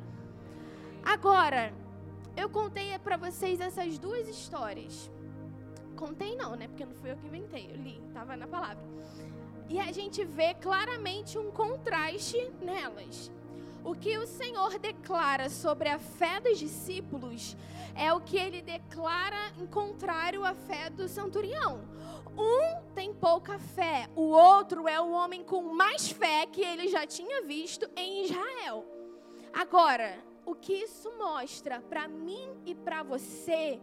Agora, 1.03 1.73
eu 2.35 2.49
contei 2.49 2.97
para 2.99 3.17
vocês 3.17 3.59
essas 3.59 3.97
duas 3.97 4.27
histórias 4.27 5.09
Contei 5.97 6.35
não, 6.35 6.55
né? 6.55 6.67
Porque 6.67 6.85
não 6.85 6.93
fui 6.93 7.11
eu 7.11 7.17
que 7.17 7.25
inventei, 7.25 7.69
eu 7.71 7.75
li, 7.75 7.99
estava 8.07 8.37
na 8.37 8.47
palavra. 8.47 8.83
E 9.67 9.79
a 9.79 9.91
gente 9.91 10.23
vê 10.23 10.53
claramente 10.53 11.37
um 11.37 11.51
contraste 11.51 12.51
nelas. 12.61 13.31
O 13.83 13.95
que 13.95 14.15
o 14.17 14.27
Senhor 14.27 14.77
declara 14.77 15.49
sobre 15.49 15.89
a 15.89 15.97
fé 15.97 16.39
dos 16.39 16.59
discípulos 16.59 17.57
é 17.95 18.13
o 18.13 18.21
que 18.21 18.37
ele 18.37 18.61
declara 18.61 19.51
em 19.57 19.65
contrário 19.65 20.45
à 20.45 20.53
fé 20.53 20.89
do 20.89 21.07
centurião. 21.07 21.81
Um 22.37 22.93
tem 22.93 23.11
pouca 23.13 23.57
fé, 23.57 24.07
o 24.15 24.29
outro 24.29 24.87
é 24.87 25.01
o 25.01 25.11
homem 25.11 25.43
com 25.43 25.73
mais 25.73 26.11
fé 26.11 26.45
que 26.45 26.61
ele 26.61 26.87
já 26.89 27.07
tinha 27.07 27.41
visto 27.41 27.89
em 27.95 28.25
Israel. 28.25 28.85
Agora, 29.51 30.19
o 30.45 30.53
que 30.53 30.73
isso 30.73 31.11
mostra 31.17 31.81
para 31.81 32.07
mim 32.07 32.49
e 32.65 32.75
para 32.75 33.01
você 33.01 33.81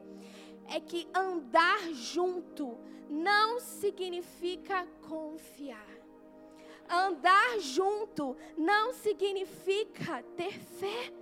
é 0.69 0.81
que 0.81 1.09
andar 1.15 1.93
junto 1.93 2.79
não 3.09 3.61
significa 3.61 4.87
confiar. 5.09 5.95
Andar 6.89 7.59
junto 7.61 8.37
não 8.57 8.93
significa 8.93 10.23
ter 10.37 10.53
fé. 10.53 11.13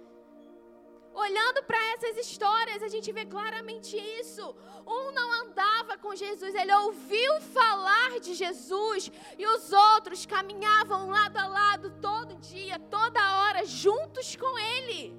Olhando 1.15 1.63
para 1.65 1.79
essas 1.93 2.17
histórias, 2.17 2.83
a 2.83 2.89
gente 2.89 3.13
vê 3.13 3.27
claramente 3.27 3.97
isso. 3.97 4.57
Um 4.87 5.13
não 5.13 5.31
andava 5.43 5.99
com 5.99 6.15
Jesus, 6.15 6.55
ele 6.55 6.75
ouviu 6.75 7.41
falar 7.41 8.19
de 8.19 8.35
Jesus, 8.35 9.13
e 9.39 9.47
os 9.47 9.73
outros 9.73 10.25
caminhavam 10.25 11.11
lado 11.11 11.37
a 11.37 11.47
lado 11.47 11.91
todo 12.01 12.37
dia, 12.37 12.79
toda 12.79 13.43
hora, 13.43 13.65
juntos 13.65 14.35
com 14.37 14.59
ele. 14.59 15.15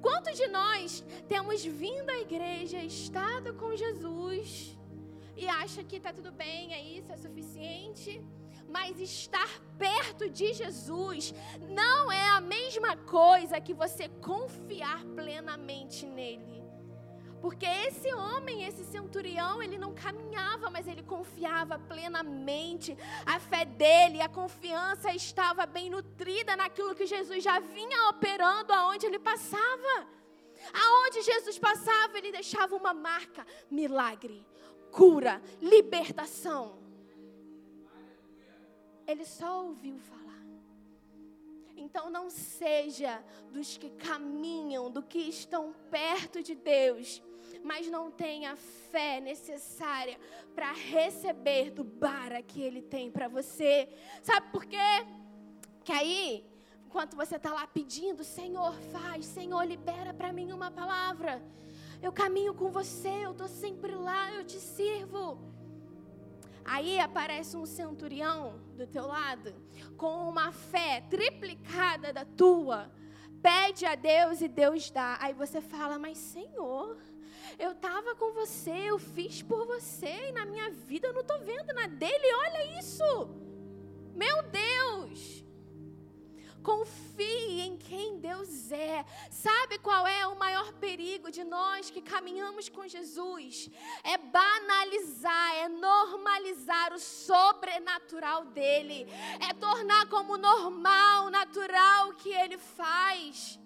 Quantos 0.00 0.36
de 0.36 0.46
nós 0.48 1.04
temos 1.28 1.64
vindo 1.64 2.10
à 2.10 2.18
igreja, 2.18 2.78
estado 2.82 3.54
com 3.54 3.76
Jesus, 3.76 4.76
e 5.36 5.46
acha 5.48 5.84
que 5.84 5.96
está 5.96 6.12
tudo 6.12 6.32
bem, 6.32 6.72
é 6.72 6.82
isso, 6.82 7.12
é 7.12 7.16
suficiente? 7.16 8.22
mas 8.72 9.00
estar 9.00 9.60
perto 9.76 10.28
de 10.30 10.52
Jesus 10.52 11.34
não 11.68 12.10
é 12.10 12.30
a 12.30 12.40
mesma 12.40 12.96
coisa 12.96 13.60
que 13.60 13.74
você 13.74 14.08
confiar 14.08 15.04
plenamente 15.06 16.06
nele. 16.06 16.59
Porque 17.40 17.66
esse 17.66 18.12
homem, 18.12 18.64
esse 18.64 18.84
centurião, 18.84 19.62
ele 19.62 19.78
não 19.78 19.94
caminhava, 19.94 20.68
mas 20.70 20.86
ele 20.86 21.02
confiava 21.02 21.78
plenamente. 21.78 22.96
A 23.24 23.40
fé 23.40 23.64
dele, 23.64 24.20
a 24.20 24.28
confiança 24.28 25.14
estava 25.14 25.64
bem 25.66 25.88
nutrida 25.88 26.54
naquilo 26.54 26.94
que 26.94 27.06
Jesus 27.06 27.42
já 27.42 27.58
vinha 27.58 28.08
operando 28.10 28.72
aonde 28.72 29.06
ele 29.06 29.18
passava. 29.18 30.06
Aonde 30.72 31.22
Jesus 31.22 31.58
passava, 31.58 32.18
ele 32.18 32.30
deixava 32.30 32.76
uma 32.76 32.92
marca: 32.92 33.46
milagre, 33.70 34.46
cura, 34.90 35.40
libertação 35.62 36.80
ele 39.10 39.24
só 39.24 39.64
ouviu 39.64 39.98
falar. 39.98 40.20
Então 41.76 42.10
não 42.10 42.30
seja 42.30 43.22
dos 43.50 43.76
que 43.76 43.90
caminham, 43.90 44.90
do 44.90 45.02
que 45.02 45.18
estão 45.18 45.74
perto 45.90 46.42
de 46.42 46.54
Deus, 46.54 47.20
mas 47.64 47.88
não 47.88 48.10
tenha 48.10 48.52
a 48.52 48.56
fé 48.56 49.20
necessária 49.20 50.18
para 50.54 50.72
receber 50.72 51.70
do 51.70 51.84
bara 51.84 52.42
que 52.42 52.60
Ele 52.60 52.82
tem 52.82 53.10
para 53.10 53.28
você. 53.28 53.88
Sabe 54.22 54.50
por 54.50 54.64
quê? 54.64 54.76
Que 55.84 55.92
aí, 55.92 56.44
enquanto 56.86 57.16
você 57.16 57.36
está 57.36 57.52
lá 57.52 57.66
pedindo, 57.66 58.22
Senhor, 58.24 58.72
faz, 58.92 59.26
Senhor, 59.26 59.62
libera 59.64 60.12
para 60.12 60.32
mim 60.32 60.52
uma 60.52 60.70
palavra. 60.70 61.42
Eu 62.02 62.12
caminho 62.12 62.54
com 62.54 62.70
você, 62.70 63.26
eu 63.26 63.32
estou 63.32 63.48
sempre 63.48 63.94
lá, 63.94 64.32
eu 64.32 64.44
te 64.44 64.58
sirvo. 64.58 65.38
Aí 66.64 66.98
aparece 66.98 67.56
um 67.56 67.66
centurião 67.66 68.60
do 68.76 68.86
teu 68.86 69.06
lado 69.06 69.54
com 69.96 70.28
uma 70.28 70.52
fé 70.52 71.00
triplicada 71.10 72.12
da 72.12 72.24
tua. 72.24 72.90
Pede 73.42 73.86
a 73.86 73.94
Deus 73.94 74.40
e 74.40 74.48
Deus 74.48 74.90
dá. 74.90 75.18
Aí 75.20 75.32
você 75.34 75.60
fala: 75.60 75.98
"Mas 75.98 76.18
Senhor, 76.18 76.96
eu 77.58 77.72
estava 77.72 78.14
com 78.14 78.32
você, 78.32 78.70
eu 78.70 78.98
fiz 78.98 79.42
por 79.42 79.66
você 79.66 80.28
e 80.28 80.32
na 80.32 80.44
minha 80.44 80.70
vida 80.70 81.08
eu 81.08 81.12
não 81.12 81.20
estou 81.20 81.38
vendo 81.40 81.72
na 81.74 81.86
dele. 81.86 82.34
Olha 82.46 82.78
isso! 82.78 83.04
Meu 84.14 84.42
Deus! 84.42 85.40
Confie 86.62 87.60
em 87.60 87.76
quem 87.76 88.18
Deus 88.18 88.70
é. 88.70 89.04
Sabe 89.30 89.78
qual 89.78 90.06
é 90.06 90.26
o 90.26 90.38
maior 90.38 90.72
perigo 90.74 91.30
de 91.30 91.42
nós 91.42 91.90
que 91.90 92.02
caminhamos 92.02 92.68
com 92.68 92.86
Jesus? 92.86 93.70
É 94.02 94.18
banalizar, 94.18 95.54
é 95.56 95.68
normalizar 95.68 96.92
o 96.92 96.98
sobrenatural 96.98 98.46
dele, 98.46 99.06
é 99.48 99.54
tornar 99.54 100.06
como 100.08 100.36
normal, 100.36 101.30
natural 101.30 102.10
o 102.10 102.14
que 102.14 102.30
ele 102.30 102.58
faz. 102.58 103.59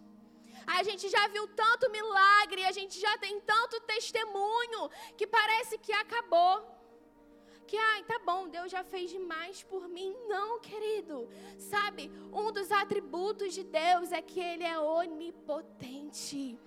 A 0.67 0.83
gente 0.83 1.09
já 1.09 1.29
viu 1.29 1.47
tanto 1.49 1.91
milagre, 1.91 2.65
a 2.65 2.73
gente 2.73 2.99
já 3.01 3.19
tem 3.19 3.41
tanto 3.41 3.81
testemunho 3.81 4.91
que 5.17 5.27
parece 5.27 5.79
que 5.79 5.93
acabou 5.93 6.75
que, 7.67 7.77
ai, 7.77 8.05
tá 8.05 8.21
bom, 8.25 8.49
Deus 8.49 8.71
já 8.71 8.85
fez 8.85 9.11
demais 9.11 9.63
por 9.63 9.89
mim. 9.89 10.15
Não, 10.29 10.61
querido. 10.61 11.29
Sabe, 11.59 12.11
um 12.33 12.53
dos 12.53 12.71
atributos 12.71 13.55
de 13.55 13.65
Deus 13.65 14.13
é 14.13 14.21
que 14.21 14.39
Ele 14.39 14.65
é 14.65 14.79
onipotente. 14.79 16.59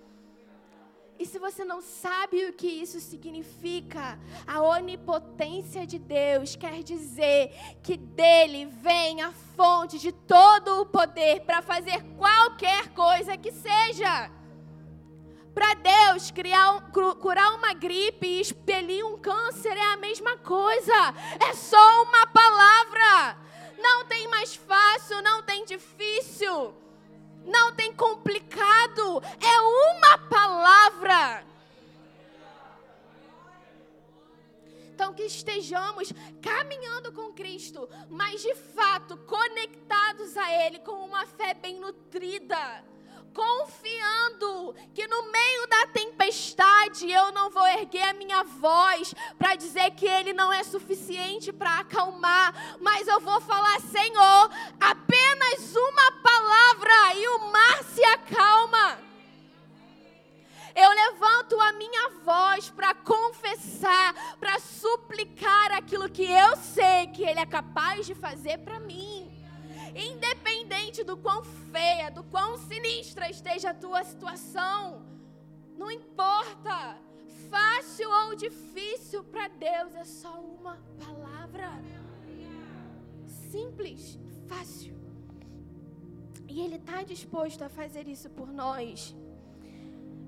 E 1.18 1.26
se 1.26 1.38
você 1.38 1.64
não 1.64 1.82
sabe 1.82 2.44
o 2.46 2.52
que 2.52 2.68
isso 2.68 3.00
significa, 3.00 4.18
a 4.46 4.62
onipotência 4.62 5.84
de 5.84 5.98
Deus 5.98 6.54
quer 6.54 6.82
dizer 6.84 7.50
que 7.82 7.96
dele 7.96 8.66
vem 8.66 9.20
a 9.20 9.32
fonte 9.56 9.98
de 9.98 10.12
todo 10.12 10.80
o 10.80 10.86
poder 10.86 11.40
para 11.40 11.60
fazer 11.60 12.04
qualquer 12.16 12.90
coisa 12.90 13.36
que 13.36 13.50
seja. 13.50 14.30
Para 15.52 15.74
Deus, 15.74 16.30
criar, 16.30 16.88
curar 17.20 17.52
uma 17.54 17.74
gripe 17.74 18.24
e 18.24 18.40
expelir 18.40 19.04
um 19.04 19.18
câncer 19.18 19.76
é 19.76 19.92
a 19.92 19.96
mesma 19.96 20.36
coisa. 20.36 20.94
É 21.48 21.52
só 21.52 22.04
uma 22.04 22.28
palavra. 22.28 23.36
Não 23.76 24.04
tem 24.04 24.28
mais 24.28 24.54
fácil, 24.54 25.20
não 25.22 25.42
tem 25.42 25.64
difícil, 25.64 26.72
não 27.48 27.74
tem 27.74 27.92
complicado. 27.92 29.22
É 29.40 29.60
uma 29.60 30.18
palavra. 30.28 31.44
Então, 34.94 35.14
que 35.14 35.22
estejamos 35.22 36.12
caminhando 36.42 37.12
com 37.12 37.32
Cristo, 37.32 37.88
mas 38.08 38.42
de 38.42 38.54
fato 38.54 39.16
conectados 39.18 40.36
a 40.36 40.66
Ele 40.66 40.80
com 40.80 41.04
uma 41.04 41.24
fé 41.24 41.54
bem 41.54 41.78
nutrida 41.78 42.84
confiando 43.34 44.74
que 44.94 45.06
no 45.06 45.30
meio 45.30 45.66
da 45.66 45.86
tempestade 45.86 47.10
eu 47.10 47.32
não 47.32 47.50
vou 47.50 47.66
erguer 47.66 48.02
a 48.02 48.12
minha 48.12 48.42
voz 48.44 49.14
para 49.38 49.54
dizer 49.54 49.90
que 49.92 50.06
Ele 50.06 50.32
não 50.32 50.52
é 50.52 50.62
suficiente 50.64 51.52
para 51.52 51.78
acalmar, 51.80 52.78
mas 52.80 53.06
eu 53.06 53.20
vou 53.20 53.40
falar: 53.40 53.80
Senhor, 53.80 54.50
apenas 54.80 55.74
uma 55.76 56.12
palavra 56.22 57.14
e 57.14 57.28
o 57.28 57.38
mar 57.50 57.84
se 57.84 58.04
acalma. 58.04 58.98
Eu 60.74 60.90
levanto 60.90 61.60
a 61.60 61.72
minha 61.72 62.10
voz 62.24 62.70
para 62.70 62.94
confessar, 62.94 64.36
para 64.38 64.60
suplicar 64.60 65.72
aquilo 65.72 66.08
que 66.08 66.22
eu 66.22 66.56
sei 66.56 67.08
que 67.08 67.24
Ele 67.24 67.40
é 67.40 67.46
capaz 67.46 68.06
de 68.06 68.14
fazer 68.14 68.58
para 68.58 68.78
mim. 68.78 69.28
Independente 69.94 71.02
do 71.04 71.16
quão 71.16 71.42
feia, 71.44 72.10
do 72.10 72.22
quão 72.24 72.56
sinistra 72.58 73.30
esteja 73.30 73.70
a 73.70 73.74
tua 73.74 74.04
situação, 74.04 75.04
não 75.76 75.90
importa. 75.90 76.98
Fácil 77.50 78.10
ou 78.10 78.34
difícil 78.34 79.24
para 79.24 79.48
Deus 79.48 79.94
é 79.94 80.04
só 80.04 80.40
uma 80.40 80.78
palavra. 80.98 81.70
Simples, 83.50 84.18
fácil. 84.46 84.94
E 86.46 86.60
Ele 86.60 86.76
está 86.76 87.02
disposto 87.02 87.62
a 87.62 87.68
fazer 87.68 88.08
isso 88.08 88.28
por 88.30 88.48
nós. 88.52 89.14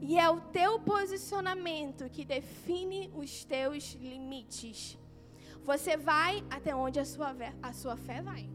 E 0.01 0.19
é 0.19 0.29
o 0.31 0.41
teu 0.41 0.81
posicionamento 0.81 2.09
que 2.09 2.25
define 2.25 3.11
os 3.15 3.45
teus 3.45 3.95
limites. 3.95 4.99
Você 5.63 5.97
vai 5.97 6.43
até 6.49 6.75
onde 6.75 6.99
a 6.99 7.05
sua, 7.05 7.35
a 7.63 7.73
sua 7.73 7.97
fé 7.97 8.23
vai. 8.23 8.49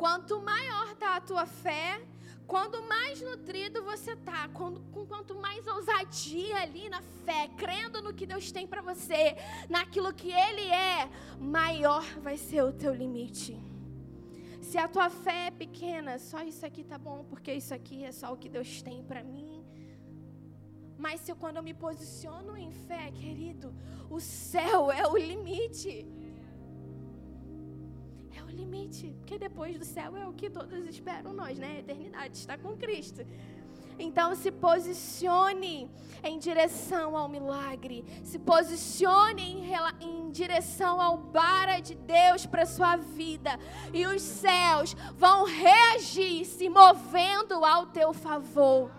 Quanto 0.00 0.40
maior 0.40 0.92
está 0.92 1.16
a 1.16 1.20
tua 1.20 1.44
fé, 1.44 2.00
quanto 2.46 2.82
mais 2.84 3.20
nutrido 3.20 3.82
você 3.82 4.12
está, 4.12 4.48
com 4.48 4.76
quanto 5.06 5.34
mais 5.34 5.66
ousadia 5.66 6.56
ali 6.62 6.88
na 6.88 7.02
fé, 7.02 7.50
crendo 7.58 8.00
no 8.00 8.14
que 8.14 8.24
Deus 8.24 8.50
tem 8.50 8.66
para 8.66 8.80
você, 8.80 9.36
naquilo 9.68 10.14
que 10.14 10.32
Ele 10.32 10.66
é, 10.70 11.06
maior 11.38 12.02
vai 12.22 12.38
ser 12.38 12.62
o 12.62 12.72
teu 12.72 12.94
limite. 12.94 13.54
Se 14.62 14.78
a 14.78 14.88
tua 14.88 15.10
fé 15.10 15.48
é 15.48 15.50
pequena, 15.50 16.18
só 16.18 16.42
isso 16.42 16.64
aqui 16.64 16.82
tá 16.82 16.96
bom, 16.96 17.26
porque 17.28 17.52
isso 17.52 17.74
aqui 17.74 18.02
é 18.02 18.10
só 18.10 18.32
o 18.32 18.38
que 18.38 18.48
Deus 18.48 18.80
tem 18.80 19.04
para 19.04 19.22
mim. 19.22 19.62
Mas 20.96 21.20
se 21.20 21.30
eu, 21.30 21.36
quando 21.36 21.58
eu 21.58 21.62
me 21.62 21.74
posiciono 21.74 22.56
em 22.56 22.72
fé, 22.72 23.10
querido, 23.10 23.74
o 24.08 24.18
céu 24.18 24.90
é 24.90 25.06
o 25.06 25.14
limite 25.14 26.06
limite, 28.50 29.14
porque 29.18 29.38
depois 29.38 29.78
do 29.78 29.84
céu 29.84 30.16
é 30.16 30.26
o 30.26 30.32
que 30.32 30.50
todos 30.50 30.86
esperam 30.86 31.32
nós, 31.32 31.58
né? 31.58 31.76
A 31.76 31.78
eternidade 31.80 32.36
está 32.36 32.56
com 32.58 32.76
Cristo. 32.76 33.24
Então 33.98 34.34
se 34.34 34.50
posicione 34.50 35.90
em 36.24 36.38
direção 36.38 37.16
ao 37.16 37.28
milagre, 37.28 38.04
se 38.24 38.38
posicione 38.38 39.42
em, 39.42 39.70
em 40.00 40.30
direção 40.30 41.00
ao 41.00 41.18
bara 41.18 41.80
de 41.80 41.94
Deus 41.94 42.46
para 42.46 42.64
sua 42.64 42.96
vida, 42.96 43.58
e 43.92 44.06
os 44.06 44.22
céus 44.22 44.94
vão 45.14 45.44
reagir 45.44 46.46
se 46.46 46.68
movendo 46.68 47.62
ao 47.64 47.86
teu 47.86 48.14
favor. 48.14 48.90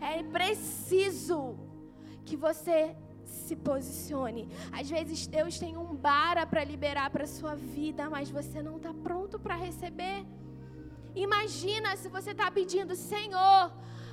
É 0.00 0.22
preciso 0.22 1.54
que 2.24 2.36
você 2.36 2.96
se 3.36 3.54
posicione. 3.54 4.48
Às 4.72 4.88
vezes 4.88 5.26
Deus 5.26 5.58
tem 5.58 5.76
um 5.76 5.94
bara 5.94 6.44
para 6.46 6.64
liberar 6.64 7.08
para 7.10 7.26
sua 7.26 7.54
vida, 7.54 8.08
mas 8.10 8.30
você 8.30 8.62
não 8.62 8.76
está 8.76 8.92
pronto 8.92 9.38
para 9.38 9.54
receber. 9.54 10.26
Imagina 11.14 11.96
se 11.96 12.08
você 12.08 12.30
está 12.32 12.50
pedindo, 12.50 12.94
Senhor, 12.94 13.72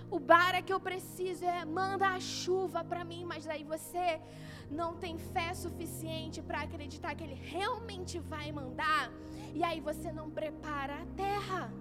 o 0.09 0.19
bara 0.19 0.61
que 0.61 0.71
eu 0.71 0.79
preciso 0.79 1.43
é 1.43 1.65
manda 1.65 2.07
a 2.07 2.19
chuva 2.19 2.83
para 2.83 3.03
mim, 3.03 3.25
mas 3.25 3.47
aí 3.47 3.63
você 3.63 4.21
não 4.69 4.95
tem 4.95 5.17
fé 5.17 5.53
suficiente 5.53 6.41
para 6.41 6.61
acreditar 6.61 7.15
que 7.15 7.23
ele 7.23 7.39
realmente 7.55 8.19
vai 8.19 8.51
mandar, 8.51 9.11
e 9.53 9.63
aí 9.63 9.79
você 9.79 10.11
não 10.11 10.29
prepara 10.29 10.95
a 11.01 11.05
terra. 11.23 11.71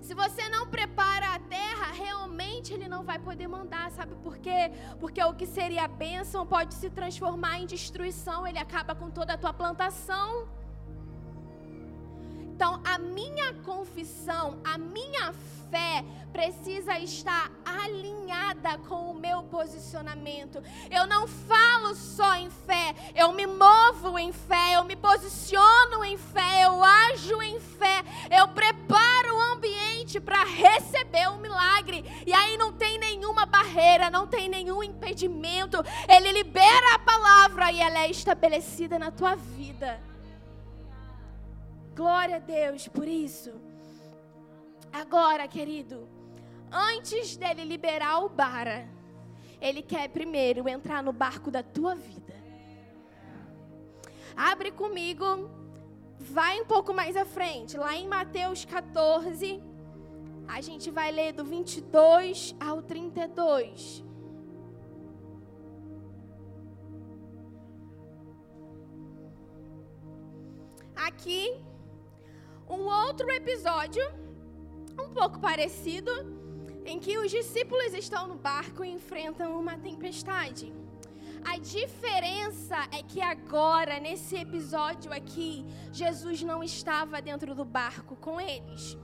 Se 0.00 0.14
você 0.14 0.48
não 0.48 0.66
prepara 0.66 1.34
a 1.34 1.38
terra, 1.38 1.92
realmente 1.92 2.72
ele 2.72 2.88
não 2.88 3.02
vai 3.02 3.18
poder 3.18 3.46
mandar, 3.46 3.90
sabe 3.90 4.14
por 4.16 4.38
quê? 4.38 4.70
Porque 5.00 5.22
o 5.22 5.34
que 5.34 5.46
seria 5.46 5.86
bênção 5.86 6.46
pode 6.46 6.74
se 6.74 6.88
transformar 6.90 7.60
em 7.60 7.66
destruição, 7.66 8.46
ele 8.46 8.58
acaba 8.58 8.94
com 8.94 9.10
toda 9.10 9.34
a 9.34 9.38
tua 9.38 9.52
plantação. 9.52 10.48
Então, 12.58 12.80
a 12.84 12.98
minha 12.98 13.54
confissão, 13.64 14.58
a 14.64 14.76
minha 14.76 15.32
fé 15.70 16.04
precisa 16.32 16.98
estar 16.98 17.52
alinhada 17.64 18.78
com 18.88 19.10
o 19.10 19.14
meu 19.14 19.44
posicionamento. 19.44 20.60
Eu 20.90 21.06
não 21.06 21.28
falo 21.28 21.94
só 21.94 22.34
em 22.34 22.50
fé, 22.50 22.94
eu 23.14 23.32
me 23.32 23.46
movo 23.46 24.18
em 24.18 24.32
fé, 24.32 24.74
eu 24.74 24.84
me 24.84 24.96
posiciono 24.96 26.04
em 26.04 26.16
fé, 26.16 26.64
eu 26.64 26.82
ajo 26.82 27.40
em 27.42 27.60
fé, 27.60 28.02
eu 28.30 28.48
preparo 28.48 29.07
para 30.20 30.44
receber 30.44 31.28
o 31.28 31.38
milagre. 31.38 32.04
E 32.26 32.32
aí 32.32 32.56
não 32.56 32.72
tem 32.72 32.98
nenhuma 32.98 33.44
barreira, 33.44 34.10
não 34.10 34.26
tem 34.26 34.48
nenhum 34.48 34.82
impedimento. 34.82 35.78
Ele 36.08 36.32
libera 36.32 36.94
a 36.94 36.98
palavra 36.98 37.70
e 37.70 37.80
ela 37.80 38.04
é 38.04 38.10
estabelecida 38.10 38.98
na 38.98 39.10
tua 39.10 39.34
vida. 39.34 40.00
Glória 41.94 42.36
a 42.36 42.38
Deus 42.38 42.88
por 42.88 43.06
isso. 43.06 43.52
Agora, 44.92 45.46
querido, 45.46 46.08
antes 46.72 47.36
dele 47.36 47.64
liberar 47.64 48.20
o 48.20 48.28
bara, 48.28 48.88
ele 49.60 49.82
quer 49.82 50.08
primeiro 50.08 50.68
entrar 50.68 51.02
no 51.02 51.12
barco 51.12 51.50
da 51.50 51.62
tua 51.62 51.94
vida. 51.94 52.34
Abre 54.36 54.70
comigo, 54.70 55.50
vai 56.18 56.60
um 56.60 56.64
pouco 56.64 56.94
mais 56.94 57.16
à 57.16 57.24
frente, 57.24 57.76
lá 57.76 57.96
em 57.96 58.06
Mateus 58.06 58.64
14, 58.64 59.60
a 60.48 60.60
gente 60.60 60.90
vai 60.90 61.12
ler 61.12 61.32
do 61.32 61.44
22 61.44 62.56
ao 62.58 62.82
32. 62.82 64.04
Aqui, 70.96 71.54
um 72.68 72.82
outro 72.86 73.30
episódio 73.30 74.02
um 75.00 75.10
pouco 75.10 75.38
parecido, 75.38 76.10
em 76.84 76.98
que 76.98 77.18
os 77.18 77.30
discípulos 77.30 77.94
estão 77.94 78.26
no 78.26 78.34
barco 78.34 78.84
e 78.84 78.90
enfrentam 78.90 79.58
uma 79.58 79.78
tempestade. 79.78 80.72
A 81.44 81.56
diferença 81.58 82.76
é 82.90 83.02
que 83.02 83.20
agora, 83.20 84.00
nesse 84.00 84.36
episódio 84.36 85.12
aqui, 85.12 85.64
Jesus 85.92 86.42
não 86.42 86.64
estava 86.64 87.22
dentro 87.22 87.54
do 87.54 87.64
barco 87.64 88.16
com 88.16 88.40
eles. 88.40 88.98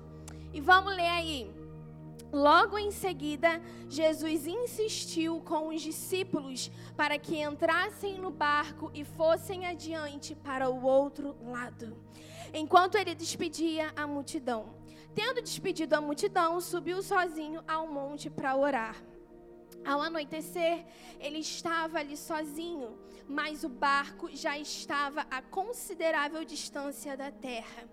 E 0.54 0.60
vamos 0.60 0.94
ler 0.94 1.10
aí. 1.10 1.52
Logo 2.32 2.78
em 2.78 2.90
seguida, 2.90 3.60
Jesus 3.88 4.46
insistiu 4.46 5.40
com 5.40 5.68
os 5.68 5.82
discípulos 5.82 6.70
para 6.96 7.18
que 7.18 7.42
entrassem 7.42 8.18
no 8.18 8.30
barco 8.30 8.90
e 8.94 9.04
fossem 9.04 9.66
adiante 9.66 10.34
para 10.34 10.70
o 10.70 10.84
outro 10.84 11.36
lado, 11.44 11.96
enquanto 12.52 12.96
ele 12.96 13.14
despedia 13.14 13.92
a 13.96 14.06
multidão. 14.06 14.74
Tendo 15.12 15.42
despedido 15.42 15.94
a 15.94 16.00
multidão, 16.00 16.60
subiu 16.60 17.02
sozinho 17.02 17.62
ao 17.68 17.86
monte 17.86 18.30
para 18.30 18.56
orar. 18.56 18.96
Ao 19.84 20.00
anoitecer, 20.00 20.86
ele 21.20 21.38
estava 21.38 21.98
ali 21.98 22.16
sozinho, 22.16 22.98
mas 23.28 23.64
o 23.64 23.68
barco 23.68 24.28
já 24.34 24.58
estava 24.58 25.26
a 25.30 25.42
considerável 25.42 26.44
distância 26.44 27.16
da 27.16 27.30
terra, 27.30 27.84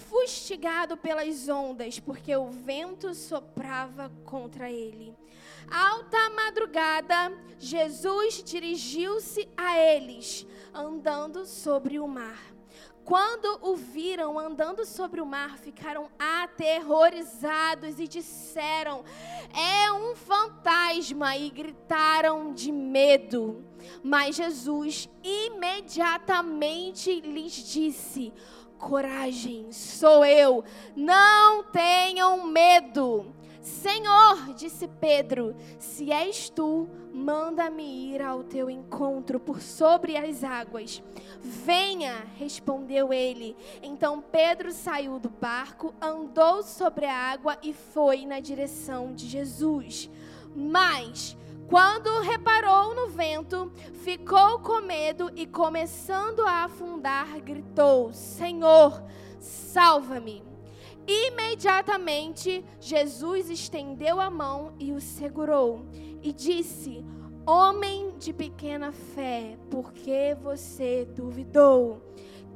fustigado 0.00 0.96
pelas 0.96 1.48
ondas, 1.48 2.00
porque 2.00 2.34
o 2.34 2.50
vento 2.50 3.14
soprava 3.14 4.10
contra 4.24 4.70
ele. 4.70 5.14
Alta 5.70 6.30
madrugada, 6.30 7.32
Jesus 7.58 8.42
dirigiu-se 8.42 9.48
a 9.56 9.78
eles, 9.78 10.46
andando 10.74 11.46
sobre 11.46 12.00
o 12.00 12.08
mar. 12.08 12.50
Quando 13.04 13.58
o 13.62 13.74
viram 13.76 14.38
andando 14.38 14.84
sobre 14.84 15.20
o 15.20 15.26
mar, 15.26 15.58
ficaram 15.58 16.08
aterrorizados 16.18 17.98
e 17.98 18.06
disseram: 18.06 19.04
É 19.52 19.90
um 19.90 20.14
fantasma! 20.14 21.36
E 21.36 21.50
gritaram 21.50 22.52
de 22.52 22.70
medo. 22.70 23.64
Mas 24.02 24.36
Jesus 24.36 25.08
imediatamente 25.24 27.20
lhes 27.20 27.52
disse: 27.52 28.32
Coragem, 28.80 29.70
sou 29.70 30.24
eu, 30.24 30.64
não 30.96 31.62
tenham 31.64 32.46
medo. 32.46 33.26
Senhor, 33.60 34.54
disse 34.54 34.88
Pedro, 34.88 35.54
se 35.78 36.10
és 36.10 36.48
tu, 36.48 36.88
manda-me 37.12 37.84
ir 37.84 38.22
ao 38.22 38.42
teu 38.42 38.70
encontro 38.70 39.38
por 39.38 39.60
sobre 39.60 40.16
as 40.16 40.42
águas. 40.42 41.02
Venha, 41.42 42.26
respondeu 42.38 43.12
ele. 43.12 43.54
Então 43.82 44.22
Pedro 44.22 44.72
saiu 44.72 45.18
do 45.18 45.28
barco, 45.28 45.94
andou 46.00 46.62
sobre 46.62 47.04
a 47.04 47.14
água 47.14 47.58
e 47.62 47.74
foi 47.74 48.24
na 48.24 48.40
direção 48.40 49.12
de 49.12 49.28
Jesus. 49.28 50.08
Mas, 50.56 51.36
quando 51.70 52.20
reparou 52.22 52.96
no 52.96 53.06
vento, 53.10 53.70
ficou 54.02 54.58
com 54.58 54.80
medo 54.80 55.30
e, 55.36 55.46
começando 55.46 56.40
a 56.40 56.64
afundar, 56.64 57.40
gritou: 57.40 58.12
Senhor, 58.12 59.00
salva-me. 59.38 60.42
Imediatamente, 61.06 62.64
Jesus 62.80 63.48
estendeu 63.48 64.20
a 64.20 64.28
mão 64.28 64.74
e 64.80 64.92
o 64.92 65.00
segurou 65.00 65.86
e 66.20 66.32
disse: 66.32 67.04
Homem 67.46 68.18
de 68.18 68.32
pequena 68.32 68.90
fé, 68.90 69.56
por 69.70 69.92
que 69.92 70.34
você 70.42 71.04
duvidou? 71.04 72.02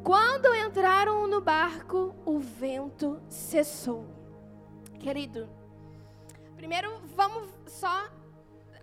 Quando 0.03 0.53
entraram 0.57 1.29
no 1.29 1.40
barco, 1.40 2.12
o 2.27 2.40
vento 2.40 3.22
cessou. 3.29 4.07
Querido, 4.98 5.48
primeiro 6.57 6.90
vamos 7.14 7.48
só 7.68 8.09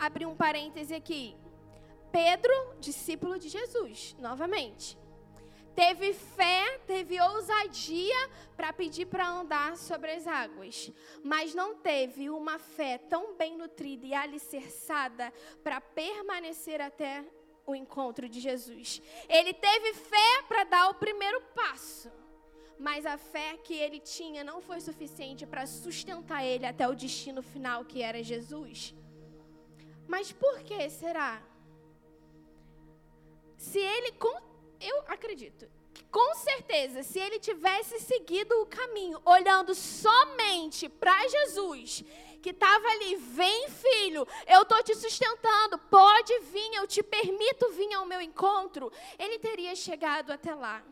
abrir 0.02 0.26
um 0.26 0.36
parêntese 0.36 0.94
aqui. 0.94 1.38
Pedro, 2.12 2.52
discípulo 2.80 3.40
de 3.40 3.48
Jesus, 3.48 4.16
novamente 4.20 4.98
teve 5.76 6.14
fé, 6.14 6.80
teve 6.86 7.20
ousadia 7.22 8.30
para 8.56 8.74
pedir 8.74 9.06
para 9.06 9.30
andar 9.30 9.78
sobre 9.78 10.12
as 10.12 10.28
águas, 10.28 10.92
mas 11.24 11.56
não 11.56 11.76
teve 11.76 12.30
uma 12.30 12.60
fé 12.60 12.98
tão 12.98 13.36
bem 13.36 13.58
nutrida 13.58 14.06
e 14.06 14.14
alicerçada 14.14 15.32
para 15.64 15.80
permanecer 15.80 16.82
até 16.82 17.24
o 17.66 17.74
encontro 17.74 18.28
de 18.28 18.40
Jesus. 18.40 19.02
Ele 19.30 19.54
teve 19.54 19.94
fé 19.94 20.44
para 20.48 20.64
dar 20.66 20.90
o 20.90 20.96
primeiro 20.96 21.42
passo, 21.56 22.12
mas 22.78 23.06
a 23.06 23.18
fé 23.18 23.58
que 23.64 23.74
ele 23.74 24.00
tinha 24.00 24.44
não 24.44 24.62
foi 24.62 24.82
suficiente 24.82 25.46
para 25.46 25.66
sustentar 25.66 26.44
ele 26.44 26.66
até 26.66 26.88
o 26.88 26.96
destino 26.96 27.42
final, 27.42 27.86
que 27.86 28.02
era 28.02 28.24
Jesus. 28.24 28.94
Mas 30.08 30.32
por 30.32 30.60
que 30.60 30.90
será? 30.90 31.42
Se 33.58 33.80
ele 33.80 34.14
eu 34.80 35.04
acredito 35.08 35.70
com 36.12 36.36
certeza, 36.36 37.04
se 37.04 37.18
ele 37.20 37.40
tivesse 37.40 38.00
seguido 38.02 38.54
o 38.62 38.66
caminho, 38.66 39.22
olhando 39.26 39.74
somente 39.74 40.90
para 40.90 41.28
Jesus, 41.28 42.04
que 42.42 42.50
estava 42.50 42.86
ali, 42.86 43.16
vem 43.16 43.70
filho, 43.70 44.28
eu 44.46 44.64
estou 44.64 44.84
te 44.84 44.94
sustentando, 44.94 45.78
pode 45.78 46.38
vir, 46.52 46.74
eu 46.74 46.86
te 46.86 47.02
permito 47.02 47.72
vir 47.72 47.94
ao 47.94 48.06
meu 48.06 48.20
encontro, 48.20 48.92
ele 49.18 49.40
teria 49.40 49.74
chegado 49.74 50.32
até 50.32 50.54
lá. 50.54 50.84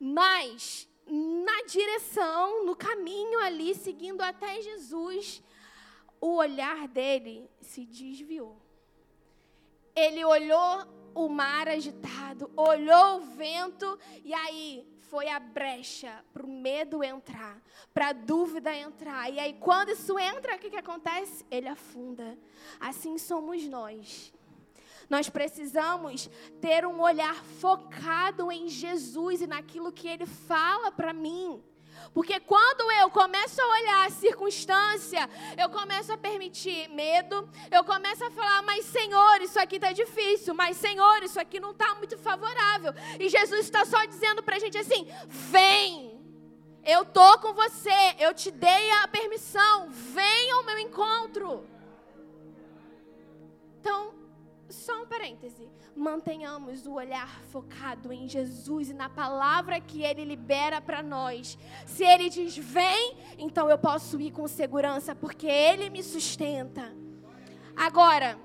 Mas, 0.00 0.88
na 1.06 1.62
direção, 1.66 2.64
no 2.64 2.74
caminho 2.74 3.38
ali, 3.38 3.76
seguindo 3.76 4.22
até 4.22 4.60
Jesus, 4.60 5.40
o 6.22 6.36
olhar 6.36 6.86
dele 6.86 7.50
se 7.60 7.84
desviou. 7.84 8.56
Ele 9.94 10.24
olhou 10.24 10.86
o 11.14 11.28
mar 11.28 11.68
agitado, 11.68 12.48
olhou 12.56 13.16
o 13.16 13.20
vento 13.22 13.98
e 14.24 14.32
aí 14.32 14.86
foi 15.00 15.28
a 15.28 15.40
brecha 15.40 16.24
para 16.32 16.46
o 16.46 16.48
medo 16.48 17.02
entrar, 17.02 17.60
para 17.92 18.10
a 18.10 18.12
dúvida 18.12 18.74
entrar. 18.74 19.30
E 19.30 19.38
aí, 19.40 19.54
quando 19.54 19.90
isso 19.90 20.16
entra, 20.16 20.54
o 20.54 20.58
que, 20.58 20.70
que 20.70 20.76
acontece? 20.76 21.44
Ele 21.50 21.68
afunda. 21.68 22.38
Assim 22.78 23.18
somos 23.18 23.64
nós. 23.64 24.32
Nós 25.10 25.28
precisamos 25.28 26.30
ter 26.60 26.86
um 26.86 27.00
olhar 27.02 27.34
focado 27.34 28.50
em 28.50 28.68
Jesus 28.68 29.42
e 29.42 29.46
naquilo 29.46 29.92
que 29.92 30.08
Ele 30.08 30.24
fala 30.24 30.90
para 30.92 31.12
mim. 31.12 31.62
Porque 32.12 32.40
quando 32.40 32.90
eu 32.92 33.10
começo 33.10 33.60
a 33.60 33.66
olhar 33.66 34.06
a 34.06 34.10
circunstância, 34.10 35.28
eu 35.56 35.68
começo 35.70 36.12
a 36.12 36.16
permitir 36.16 36.88
medo, 36.88 37.48
eu 37.70 37.84
começo 37.84 38.24
a 38.24 38.30
falar, 38.30 38.62
mas 38.62 38.84
Senhor, 38.86 39.40
isso 39.40 39.58
aqui 39.58 39.76
está 39.76 39.92
difícil, 39.92 40.54
mas 40.54 40.76
Senhor, 40.76 41.22
isso 41.22 41.40
aqui 41.40 41.58
não 41.58 41.70
está 41.72 41.94
muito 41.94 42.18
favorável. 42.18 42.92
E 43.18 43.28
Jesus 43.28 43.60
está 43.60 43.84
só 43.84 44.04
dizendo 44.04 44.42
para 44.42 44.56
a 44.56 44.58
gente 44.58 44.76
assim: 44.78 45.06
vem, 45.26 46.20
eu 46.84 47.04
tô 47.04 47.38
com 47.38 47.52
você, 47.52 48.16
eu 48.18 48.34
te 48.34 48.50
dei 48.50 48.90
a 49.02 49.08
permissão, 49.08 49.88
venha 49.90 50.54
ao 50.56 50.64
meu 50.64 50.78
encontro. 50.78 51.64
Então, 53.80 54.21
só 54.72 55.02
um 55.02 55.06
parêntese. 55.06 55.70
Mantenhamos 55.94 56.86
o 56.86 56.94
olhar 56.94 57.28
focado 57.50 58.12
em 58.12 58.28
Jesus 58.28 58.90
e 58.90 58.94
na 58.94 59.08
palavra 59.08 59.80
que 59.80 60.02
Ele 60.02 60.24
libera 60.24 60.80
para 60.80 61.02
nós. 61.02 61.58
Se 61.86 62.04
Ele 62.04 62.28
diz 62.28 62.56
vem, 62.56 63.16
então 63.38 63.68
eu 63.68 63.78
posso 63.78 64.20
ir 64.20 64.30
com 64.30 64.48
segurança, 64.48 65.14
porque 65.14 65.46
Ele 65.46 65.90
me 65.90 66.02
sustenta. 66.02 66.92
Agora, 67.76 68.38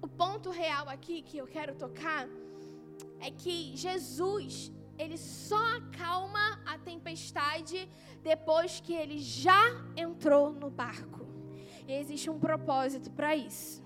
o 0.00 0.08
ponto 0.08 0.50
real 0.50 0.88
aqui 0.88 1.22
que 1.22 1.38
eu 1.38 1.46
quero 1.46 1.74
tocar 1.74 2.28
é 3.18 3.30
que 3.30 3.76
Jesus, 3.76 4.70
Ele 4.98 5.16
só 5.16 5.76
acalma 5.76 6.60
a 6.66 6.78
tempestade 6.78 7.88
depois 8.22 8.80
que 8.80 8.92
Ele 8.92 9.18
já 9.18 9.62
entrou 9.96 10.52
no 10.52 10.70
barco. 10.70 11.26
E 11.88 11.92
existe 11.92 12.30
um 12.30 12.38
propósito 12.38 13.10
para 13.10 13.34
isso 13.34 13.81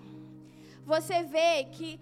você 0.87 1.21
vê 1.21 1.65
que 1.65 1.99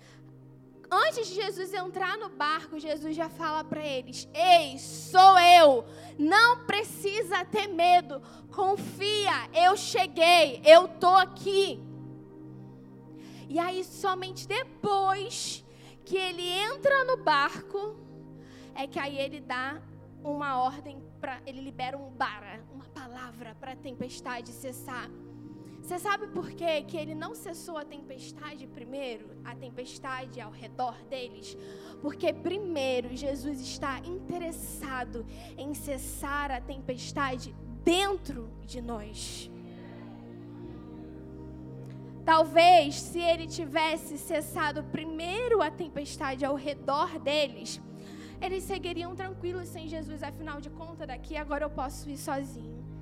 antes 0.92 1.28
de 1.28 1.34
Jesus 1.34 1.74
entrar 1.74 2.20
no 2.20 2.30
barco, 2.30 2.80
Jesus 2.80 3.16
já 3.16 3.28
fala 3.28 3.64
para 3.64 3.84
eles: 3.84 4.30
Ei, 4.32 4.78
sou 4.78 5.40
eu. 5.40 5.84
Não 6.20 6.66
precisa 6.66 7.44
ter 7.44 7.68
medo. 7.68 8.22
Confia, 8.54 9.50
eu 9.54 9.76
cheguei, 9.76 10.62
eu 10.64 10.88
tô 10.88 11.10
aqui. 11.10 11.84
E 13.50 13.58
aí, 13.58 13.84
somente 13.84 14.48
depois 14.48 15.66
que 16.06 16.16
ele 16.16 16.48
entra 16.48 17.06
no 17.06 17.18
barco, 17.18 17.96
é 18.76 18.86
que 18.86 19.00
aí 19.00 19.18
ele 19.18 19.40
dá 19.40 19.82
uma 20.24 20.62
ordem 20.62 21.04
para 21.20 21.42
ele 21.46 21.62
libera 21.62 21.98
um 21.98 22.12
bara, 22.12 22.64
uma 22.72 22.86
palavra 22.86 23.56
para 23.60 23.72
a 23.72 23.76
tempestade 23.76 24.52
cessar. 24.52 25.10
Você 25.86 26.00
sabe 26.00 26.26
por 26.26 26.50
quê? 26.50 26.82
que 26.82 26.98
ele 26.98 27.14
não 27.14 27.36
cessou 27.36 27.78
a 27.78 27.86
tempestade 27.86 28.66
primeiro, 28.66 29.30
a 29.44 29.54
tempestade 29.54 30.42
ao 30.42 30.50
redor 30.50 30.96
deles? 31.04 31.56
Porque 32.02 32.34
primeiro 32.34 33.16
Jesus 33.16 33.62
está 33.62 34.00
interessado 34.00 35.24
em 35.56 35.76
cessar 35.76 36.50
a 36.50 36.60
tempestade 36.60 37.56
dentro 37.84 38.50
de 38.66 38.82
nós. 38.82 39.52
Talvez 42.26 42.96
se 42.96 43.20
ele 43.20 43.46
tivesse 43.46 44.18
cessado 44.18 44.84
primeiro 44.86 45.62
a 45.62 45.70
tempestade 45.70 46.44
ao 46.44 46.56
redor 46.56 47.20
deles, 47.20 47.80
eles 48.42 48.64
seguiriam 48.64 49.16
tranquilos 49.16 49.70
sem 49.70 49.88
Jesus, 49.88 50.24
afinal 50.24 50.60
de 50.60 50.72
contas, 50.72 51.08
daqui 51.08 51.38
agora 51.38 51.64
eu 51.64 51.70
posso 51.70 52.10
ir 52.10 52.18
sozinho. 52.18 52.95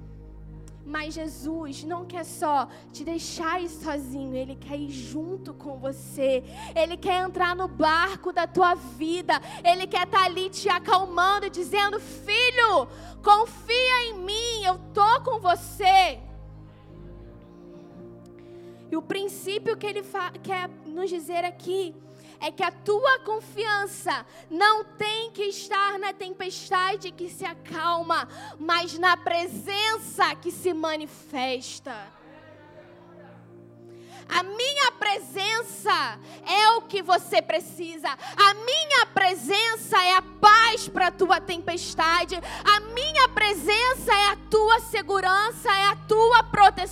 Mas 0.85 1.13
Jesus 1.13 1.83
não 1.83 2.05
quer 2.05 2.25
só 2.25 2.67
te 2.91 3.05
deixar 3.05 3.61
ir 3.61 3.69
sozinho, 3.69 4.35
Ele 4.35 4.55
quer 4.55 4.77
ir 4.77 4.91
junto 4.91 5.53
com 5.53 5.77
você. 5.77 6.43
Ele 6.75 6.97
quer 6.97 7.23
entrar 7.23 7.55
no 7.55 7.67
barco 7.67 8.33
da 8.33 8.45
tua 8.45 8.75
vida. 8.75 9.41
Ele 9.63 9.87
quer 9.87 10.03
estar 10.03 10.19
tá 10.19 10.25
ali 10.25 10.49
te 10.49 10.67
acalmando, 10.67 11.49
dizendo: 11.49 11.99
Filho, 11.99 12.87
confia 13.23 14.09
em 14.09 14.19
mim, 14.19 14.63
eu 14.65 14.77
tô 14.93 15.21
com 15.21 15.39
você. 15.39 16.19
E 18.91 18.95
o 18.97 19.01
princípio 19.01 19.77
que 19.77 19.87
Ele 19.87 20.03
quer 20.43 20.69
nos 20.85 21.09
dizer 21.09 21.45
aqui 21.45 21.95
é 22.43 22.51
que 22.51 22.61
a 22.61 22.69
tua 22.69 23.19
confiança 23.19 24.25
não 24.51 24.83
tem 24.83 25.31
que 25.31 25.43
estar 25.43 25.97
na 25.97 26.11
tempestade 26.11 27.09
que 27.09 27.29
se 27.29 27.45
acalma, 27.45 28.27
mas 28.59 28.99
na 28.99 29.15
presença 29.15 30.35
que 30.35 30.51
se 30.51 30.73
manifesta. 30.73 31.95
A 34.27 34.43
minha 34.43 34.91
presença 34.93 36.19
é 36.45 36.69
o 36.71 36.81
que 36.81 37.01
você 37.01 37.41
precisa. 37.41 38.09
A 38.09 38.53
minha 38.53 39.05
presença 39.05 40.03
é 40.03 40.15
a 40.15 40.21
paz 40.21 40.89
para 40.89 41.07
a 41.07 41.11
tua 41.11 41.39
tempestade. 41.39 42.35
A 42.63 42.79
minha 42.79 43.29
presença 43.29 44.13
é 44.13 44.27
a 44.29 44.37
tua 44.49 44.79
segurança, 44.79 45.69
é 45.69 45.85
a 45.85 45.95
tua 46.07 46.43
proteção. 46.43 46.82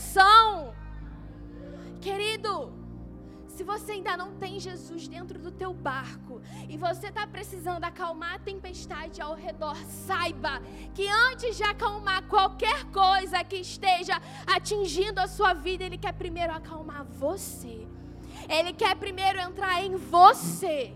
Você 3.72 3.94
ainda 3.94 4.18
não 4.18 4.34
tem 4.34 4.60
Jesus 4.60 5.08
dentro 5.08 5.40
do 5.40 5.50
teu 5.50 5.74
barco 5.74 6.42
e 6.68 6.78
você 6.78 7.08
está 7.08 7.26
precisando 7.26 7.86
acalmar 7.86 8.34
a 8.36 8.40
tempestade 8.40 9.22
ao 9.22 9.34
redor, 9.34 9.78
saiba 9.88 10.62
que 10.94 11.08
antes 11.08 11.56
de 11.56 11.64
acalmar 11.64 12.24
qualquer 12.24 12.84
coisa 12.92 13.42
que 13.46 13.56
esteja 13.56 14.22
atingindo 14.46 15.22
a 15.22 15.28
sua 15.28 15.54
vida, 15.54 15.86
Ele 15.86 15.98
quer 15.98 16.12
primeiro 16.12 16.52
acalmar 16.52 17.06
você. 17.06 17.88
Ele 18.50 18.74
quer 18.74 18.94
primeiro 18.96 19.40
entrar 19.40 19.82
em 19.82 19.96
você. 19.96 20.94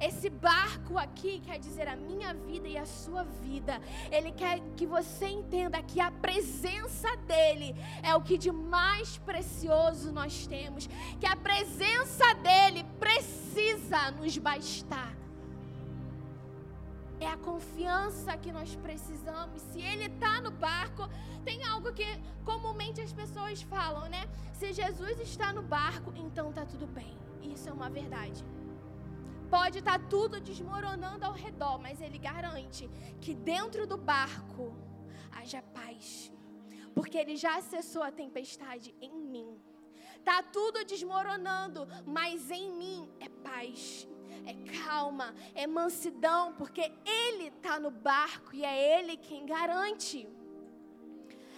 Esse 0.00 0.30
barco 0.30 0.96
aqui 0.96 1.40
quer 1.40 1.58
dizer 1.58 1.88
a 1.88 1.96
minha 1.96 2.32
vida 2.32 2.68
e 2.68 2.78
a 2.78 2.86
sua 2.86 3.24
vida. 3.24 3.80
Ele 4.12 4.30
quer 4.30 4.60
que 4.76 4.86
você 4.86 5.26
entenda 5.26 5.82
que 5.82 6.00
a 6.00 6.10
presença 6.10 7.16
dele 7.18 7.74
é 8.02 8.14
o 8.14 8.22
que 8.22 8.38
de 8.38 8.52
mais 8.52 9.18
precioso 9.18 10.12
nós 10.12 10.46
temos. 10.46 10.86
Que 11.18 11.26
a 11.26 11.34
presença 11.34 12.32
dele 12.34 12.84
precisa 13.00 14.12
nos 14.12 14.38
bastar. 14.38 15.16
É 17.20 17.26
a 17.26 17.36
confiança 17.36 18.36
que 18.36 18.52
nós 18.52 18.76
precisamos. 18.76 19.60
Se 19.62 19.80
ele 19.80 20.04
está 20.04 20.40
no 20.40 20.52
barco, 20.52 21.08
tem 21.44 21.64
algo 21.64 21.92
que 21.92 22.06
comumente 22.44 23.00
as 23.00 23.12
pessoas 23.12 23.62
falam, 23.62 24.08
né? 24.08 24.28
Se 24.52 24.72
Jesus 24.72 25.18
está 25.18 25.52
no 25.52 25.62
barco, 25.62 26.12
então 26.16 26.50
está 26.50 26.64
tudo 26.64 26.86
bem. 26.86 27.16
Isso 27.42 27.68
é 27.68 27.72
uma 27.72 27.90
verdade. 27.90 28.44
Pode 29.50 29.78
estar 29.78 29.98
tá 29.98 30.06
tudo 30.10 30.40
desmoronando 30.40 31.24
ao 31.24 31.32
redor, 31.32 31.78
mas 31.78 32.00
ele 32.02 32.18
garante 32.18 32.88
que 33.20 33.34
dentro 33.34 33.86
do 33.86 33.96
barco 33.96 34.74
haja 35.32 35.62
paz. 35.62 36.30
Porque 36.94 37.16
ele 37.16 37.36
já 37.36 37.56
acessou 37.56 38.02
a 38.02 38.10
tempestade 38.10 38.94
em 39.00 39.10
mim. 39.10 39.58
Tá 40.22 40.42
tudo 40.42 40.84
desmoronando, 40.84 41.88
mas 42.04 42.50
em 42.50 42.70
mim 42.72 43.08
é 43.20 43.28
paz, 43.28 44.06
é 44.44 44.52
calma, 44.84 45.34
é 45.54 45.66
mansidão, 45.66 46.52
porque 46.54 46.92
ele 47.06 47.46
está 47.48 47.80
no 47.80 47.90
barco 47.90 48.54
e 48.54 48.64
é 48.64 48.98
ele 48.98 49.16
quem 49.16 49.46
garante. 49.46 50.28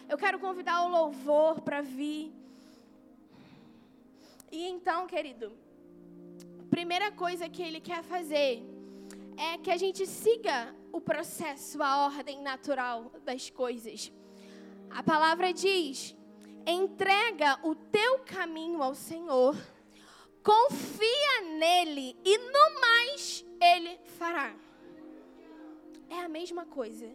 Eu 0.08 0.16
quero 0.16 0.38
convidar 0.38 0.82
o 0.82 0.88
louvor 0.88 1.60
para 1.60 1.80
vir. 1.80 2.32
E 4.52 4.68
então, 4.68 5.06
querido, 5.06 5.56
primeira 6.70 7.10
coisa 7.10 7.48
que 7.48 7.62
ele 7.62 7.80
quer 7.80 8.02
fazer 8.02 8.62
é 9.36 9.58
que 9.58 9.70
a 9.70 9.76
gente 9.76 10.06
siga 10.06 10.74
o 10.92 11.00
processo, 11.00 11.82
a 11.82 12.06
ordem 12.06 12.40
natural 12.40 13.12
das 13.24 13.50
coisas. 13.50 14.12
A 14.88 15.02
palavra 15.02 15.52
diz: 15.52 16.16
entrega 16.66 17.58
o 17.62 17.74
teu 17.74 18.20
caminho 18.20 18.82
ao 18.82 18.94
Senhor, 18.94 19.56
confia 20.42 21.40
nele 21.58 22.16
e 22.24 22.38
no 22.38 22.80
mais 22.80 23.44
ele 23.60 23.98
fará. 24.18 24.54
É 26.08 26.20
a 26.20 26.28
mesma 26.28 26.64
coisa. 26.64 27.08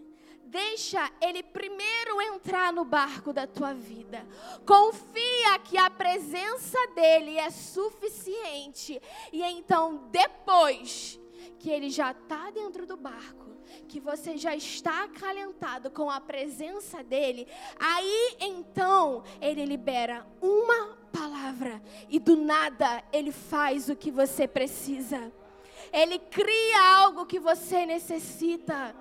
Deixa 0.45 1.11
ele 1.19 1.41
primeiro 1.41 2.21
entrar 2.21 2.71
no 2.71 2.85
barco 2.85 3.33
da 3.33 3.47
tua 3.47 3.73
vida. 3.73 4.25
Confia 4.65 5.59
que 5.63 5.77
a 5.77 5.89
presença 5.89 6.77
dele 6.95 7.37
é 7.37 7.49
suficiente. 7.49 9.01
E 9.33 9.41
então, 9.41 10.07
depois 10.11 11.19
que 11.59 11.69
ele 11.69 11.89
já 11.89 12.11
está 12.11 12.51
dentro 12.51 12.85
do 12.85 12.95
barco, 12.95 13.45
que 13.87 13.99
você 13.99 14.37
já 14.37 14.55
está 14.55 15.03
acalentado 15.03 15.89
com 15.89 16.09
a 16.09 16.21
presença 16.21 17.03
dele, 17.03 17.47
aí 17.79 18.37
então 18.39 19.23
ele 19.41 19.65
libera 19.65 20.25
uma 20.41 20.95
palavra 21.11 21.81
e 22.09 22.19
do 22.19 22.35
nada 22.35 23.03
ele 23.11 23.31
faz 23.31 23.89
o 23.89 23.95
que 23.95 24.11
você 24.11 24.47
precisa. 24.47 25.31
Ele 25.91 26.19
cria 26.19 26.97
algo 26.97 27.25
que 27.25 27.39
você 27.39 27.85
necessita. 27.85 28.95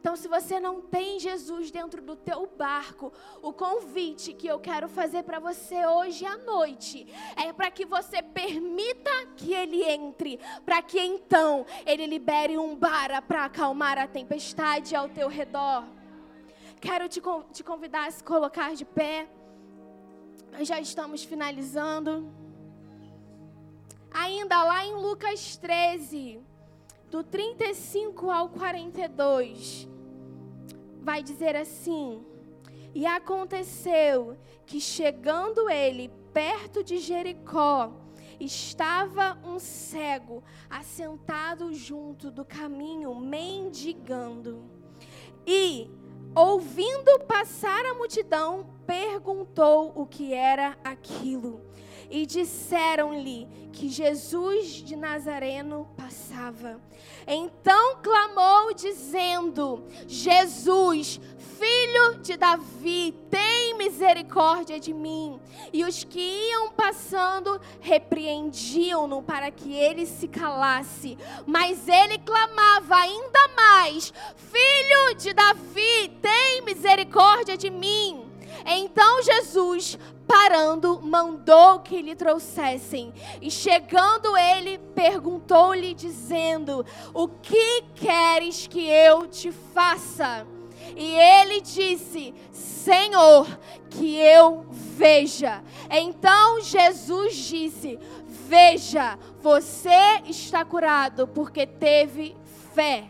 Então, 0.00 0.16
se 0.16 0.28
você 0.28 0.58
não 0.58 0.80
tem 0.80 1.20
Jesus 1.20 1.70
dentro 1.70 2.00
do 2.00 2.16
teu 2.16 2.46
barco, 2.56 3.12
o 3.42 3.52
convite 3.52 4.32
que 4.32 4.46
eu 4.46 4.58
quero 4.58 4.88
fazer 4.88 5.24
para 5.24 5.38
você 5.38 5.84
hoje 5.84 6.24
à 6.24 6.38
noite 6.38 7.06
é 7.36 7.52
para 7.52 7.70
que 7.70 7.84
você 7.84 8.22
permita 8.22 9.10
que 9.36 9.52
ele 9.52 9.82
entre, 9.82 10.40
para 10.64 10.80
que 10.80 10.98
então 10.98 11.66
ele 11.84 12.06
libere 12.06 12.56
um 12.56 12.74
bara 12.74 13.20
para 13.20 13.44
acalmar 13.44 13.98
a 13.98 14.06
tempestade 14.06 14.96
ao 14.96 15.06
teu 15.06 15.28
redor. 15.28 15.84
Quero 16.80 17.06
te, 17.06 17.20
te 17.52 17.62
convidar 17.62 18.08
a 18.08 18.10
se 18.10 18.24
colocar 18.24 18.74
de 18.74 18.86
pé. 18.86 19.28
Nós 20.50 20.66
já 20.66 20.80
estamos 20.80 21.24
finalizando. 21.24 22.26
Ainda 24.10 24.64
lá 24.64 24.82
em 24.86 24.94
Lucas 24.94 25.58
13, 25.58 26.40
do 27.10 27.22
35 27.22 28.30
ao 28.30 28.48
42, 28.48 29.89
vai 31.02 31.22
dizer 31.22 31.56
assim: 31.56 32.24
E 32.94 33.06
aconteceu 33.06 34.36
que 34.66 34.80
chegando 34.80 35.68
ele 35.68 36.10
perto 36.32 36.84
de 36.84 36.98
Jericó, 36.98 37.92
estava 38.38 39.38
um 39.44 39.58
cego 39.58 40.42
assentado 40.68 41.74
junto 41.74 42.30
do 42.30 42.44
caminho, 42.44 43.14
mendigando. 43.14 44.64
E, 45.46 45.90
ouvindo 46.34 47.20
passar 47.26 47.84
a 47.84 47.94
multidão, 47.94 48.66
perguntou 48.90 49.92
o 49.94 50.04
que 50.04 50.34
era 50.34 50.76
aquilo. 50.82 51.60
E 52.10 52.26
disseram-lhe 52.26 53.46
que 53.72 53.88
Jesus 53.88 54.82
de 54.82 54.96
Nazareno 54.96 55.88
passava. 55.96 56.80
Então 57.24 57.98
clamou, 58.02 58.74
dizendo: 58.74 59.84
Jesus, 60.08 61.20
filho 61.38 62.18
de 62.20 62.36
Davi, 62.36 63.14
tem 63.30 63.78
misericórdia 63.78 64.80
de 64.80 64.92
mim. 64.92 65.38
E 65.72 65.84
os 65.84 66.02
que 66.02 66.18
iam 66.50 66.72
passando 66.72 67.60
repreendiam-no 67.80 69.22
para 69.22 69.52
que 69.52 69.72
ele 69.72 70.04
se 70.04 70.26
calasse. 70.26 71.16
Mas 71.46 71.86
ele 71.86 72.18
clamava 72.18 72.96
ainda 72.96 73.48
mais: 73.56 74.12
Filho 74.34 75.14
de 75.16 75.32
Davi, 75.32 76.08
tem 76.20 76.62
misericórdia 76.62 77.56
de 77.56 77.70
mim. 77.70 78.29
Então 78.66 79.22
Jesus, 79.22 79.98
parando, 80.26 81.00
mandou 81.02 81.80
que 81.80 82.00
lhe 82.00 82.14
trouxessem. 82.14 83.12
E 83.40 83.50
chegando 83.50 84.36
ele, 84.36 84.78
perguntou-lhe, 84.94 85.94
dizendo: 85.94 86.84
O 87.12 87.28
que 87.28 87.82
queres 87.94 88.66
que 88.66 88.86
eu 88.88 89.26
te 89.26 89.50
faça? 89.50 90.46
E 90.96 91.14
ele 91.14 91.60
disse: 91.60 92.34
Senhor, 92.52 93.46
que 93.88 94.16
eu 94.16 94.66
veja. 94.70 95.62
Então 95.90 96.60
Jesus 96.60 97.34
disse: 97.34 97.98
Veja, 98.26 99.18
você 99.40 100.20
está 100.26 100.64
curado 100.64 101.26
porque 101.28 101.66
teve 101.66 102.36
fé. 102.74 103.04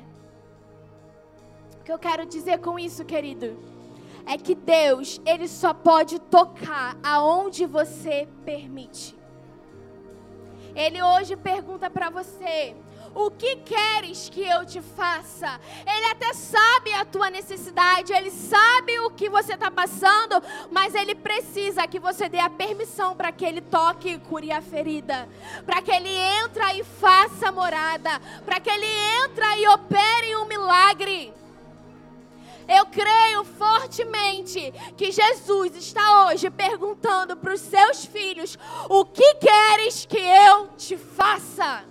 O 1.80 1.84
que 1.84 1.92
eu 1.92 1.98
quero 1.98 2.26
dizer 2.26 2.58
com 2.58 2.78
isso, 2.78 3.04
querido? 3.04 3.69
É 4.32 4.38
que 4.38 4.54
Deus, 4.54 5.20
Ele 5.26 5.48
só 5.48 5.74
pode 5.74 6.20
tocar 6.20 6.96
aonde 7.02 7.66
você 7.66 8.28
permite. 8.44 9.18
Ele 10.72 11.02
hoje 11.02 11.36
pergunta 11.36 11.90
para 11.90 12.10
você: 12.10 12.76
o 13.12 13.28
que 13.28 13.56
queres 13.56 14.28
que 14.28 14.40
eu 14.40 14.64
te 14.64 14.80
faça? 14.80 15.60
Ele 15.84 16.06
até 16.12 16.32
sabe 16.32 16.92
a 16.92 17.04
tua 17.04 17.28
necessidade, 17.28 18.12
ele 18.12 18.30
sabe 18.30 19.00
o 19.00 19.10
que 19.10 19.28
você 19.28 19.54
está 19.54 19.68
passando, 19.68 20.40
mas 20.70 20.94
ele 20.94 21.16
precisa 21.16 21.88
que 21.88 21.98
você 21.98 22.28
dê 22.28 22.38
a 22.38 22.48
permissão 22.48 23.16
para 23.16 23.32
que 23.32 23.44
ele 23.44 23.60
toque 23.60 24.10
e 24.10 24.18
cure 24.20 24.52
a 24.52 24.62
ferida, 24.62 25.28
para 25.66 25.82
que 25.82 25.90
ele 25.90 26.08
entre 26.08 26.78
e 26.78 26.84
faça 26.84 27.50
morada, 27.50 28.20
para 28.44 28.60
que 28.60 28.70
ele 28.70 28.86
entre 29.24 29.60
e 29.60 29.66
opere 29.66 30.36
um 30.36 30.44
milagre. 30.44 31.34
Eu 32.70 32.86
creio 32.86 33.44
fortemente 33.44 34.72
que 34.96 35.10
Jesus 35.10 35.74
está 35.74 36.26
hoje 36.26 36.48
perguntando 36.48 37.36
para 37.36 37.52
os 37.52 37.60
seus 37.60 38.04
filhos: 38.04 38.56
o 38.88 39.04
que 39.04 39.34
queres 39.34 40.06
que 40.06 40.16
eu 40.16 40.68
te 40.76 40.96
faça? 40.96 41.84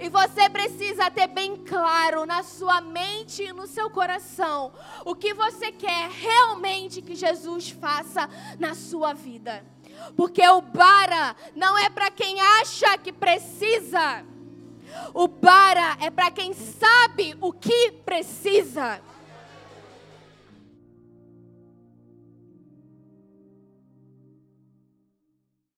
E 0.00 0.08
você 0.08 0.50
precisa 0.50 1.10
ter 1.10 1.28
bem 1.28 1.56
claro 1.58 2.26
na 2.26 2.42
sua 2.42 2.80
mente 2.80 3.44
e 3.44 3.52
no 3.52 3.68
seu 3.68 3.88
coração 3.88 4.72
o 5.04 5.14
que 5.14 5.32
você 5.32 5.70
quer 5.70 6.10
realmente 6.10 7.00
que 7.00 7.14
Jesus 7.14 7.70
faça 7.70 8.28
na 8.58 8.74
sua 8.74 9.14
vida. 9.14 9.64
Porque 10.16 10.46
o 10.48 10.60
bara 10.60 11.36
não 11.54 11.78
é 11.78 11.88
para 11.88 12.10
quem 12.10 12.40
acha 12.40 12.98
que 12.98 13.12
precisa. 13.12 14.24
O 15.14 15.28
bara 15.28 15.96
é 16.00 16.10
para 16.10 16.30
quem 16.30 16.52
sabe 16.52 17.36
o 17.40 17.52
que 17.52 17.92
precisa. 18.04 19.00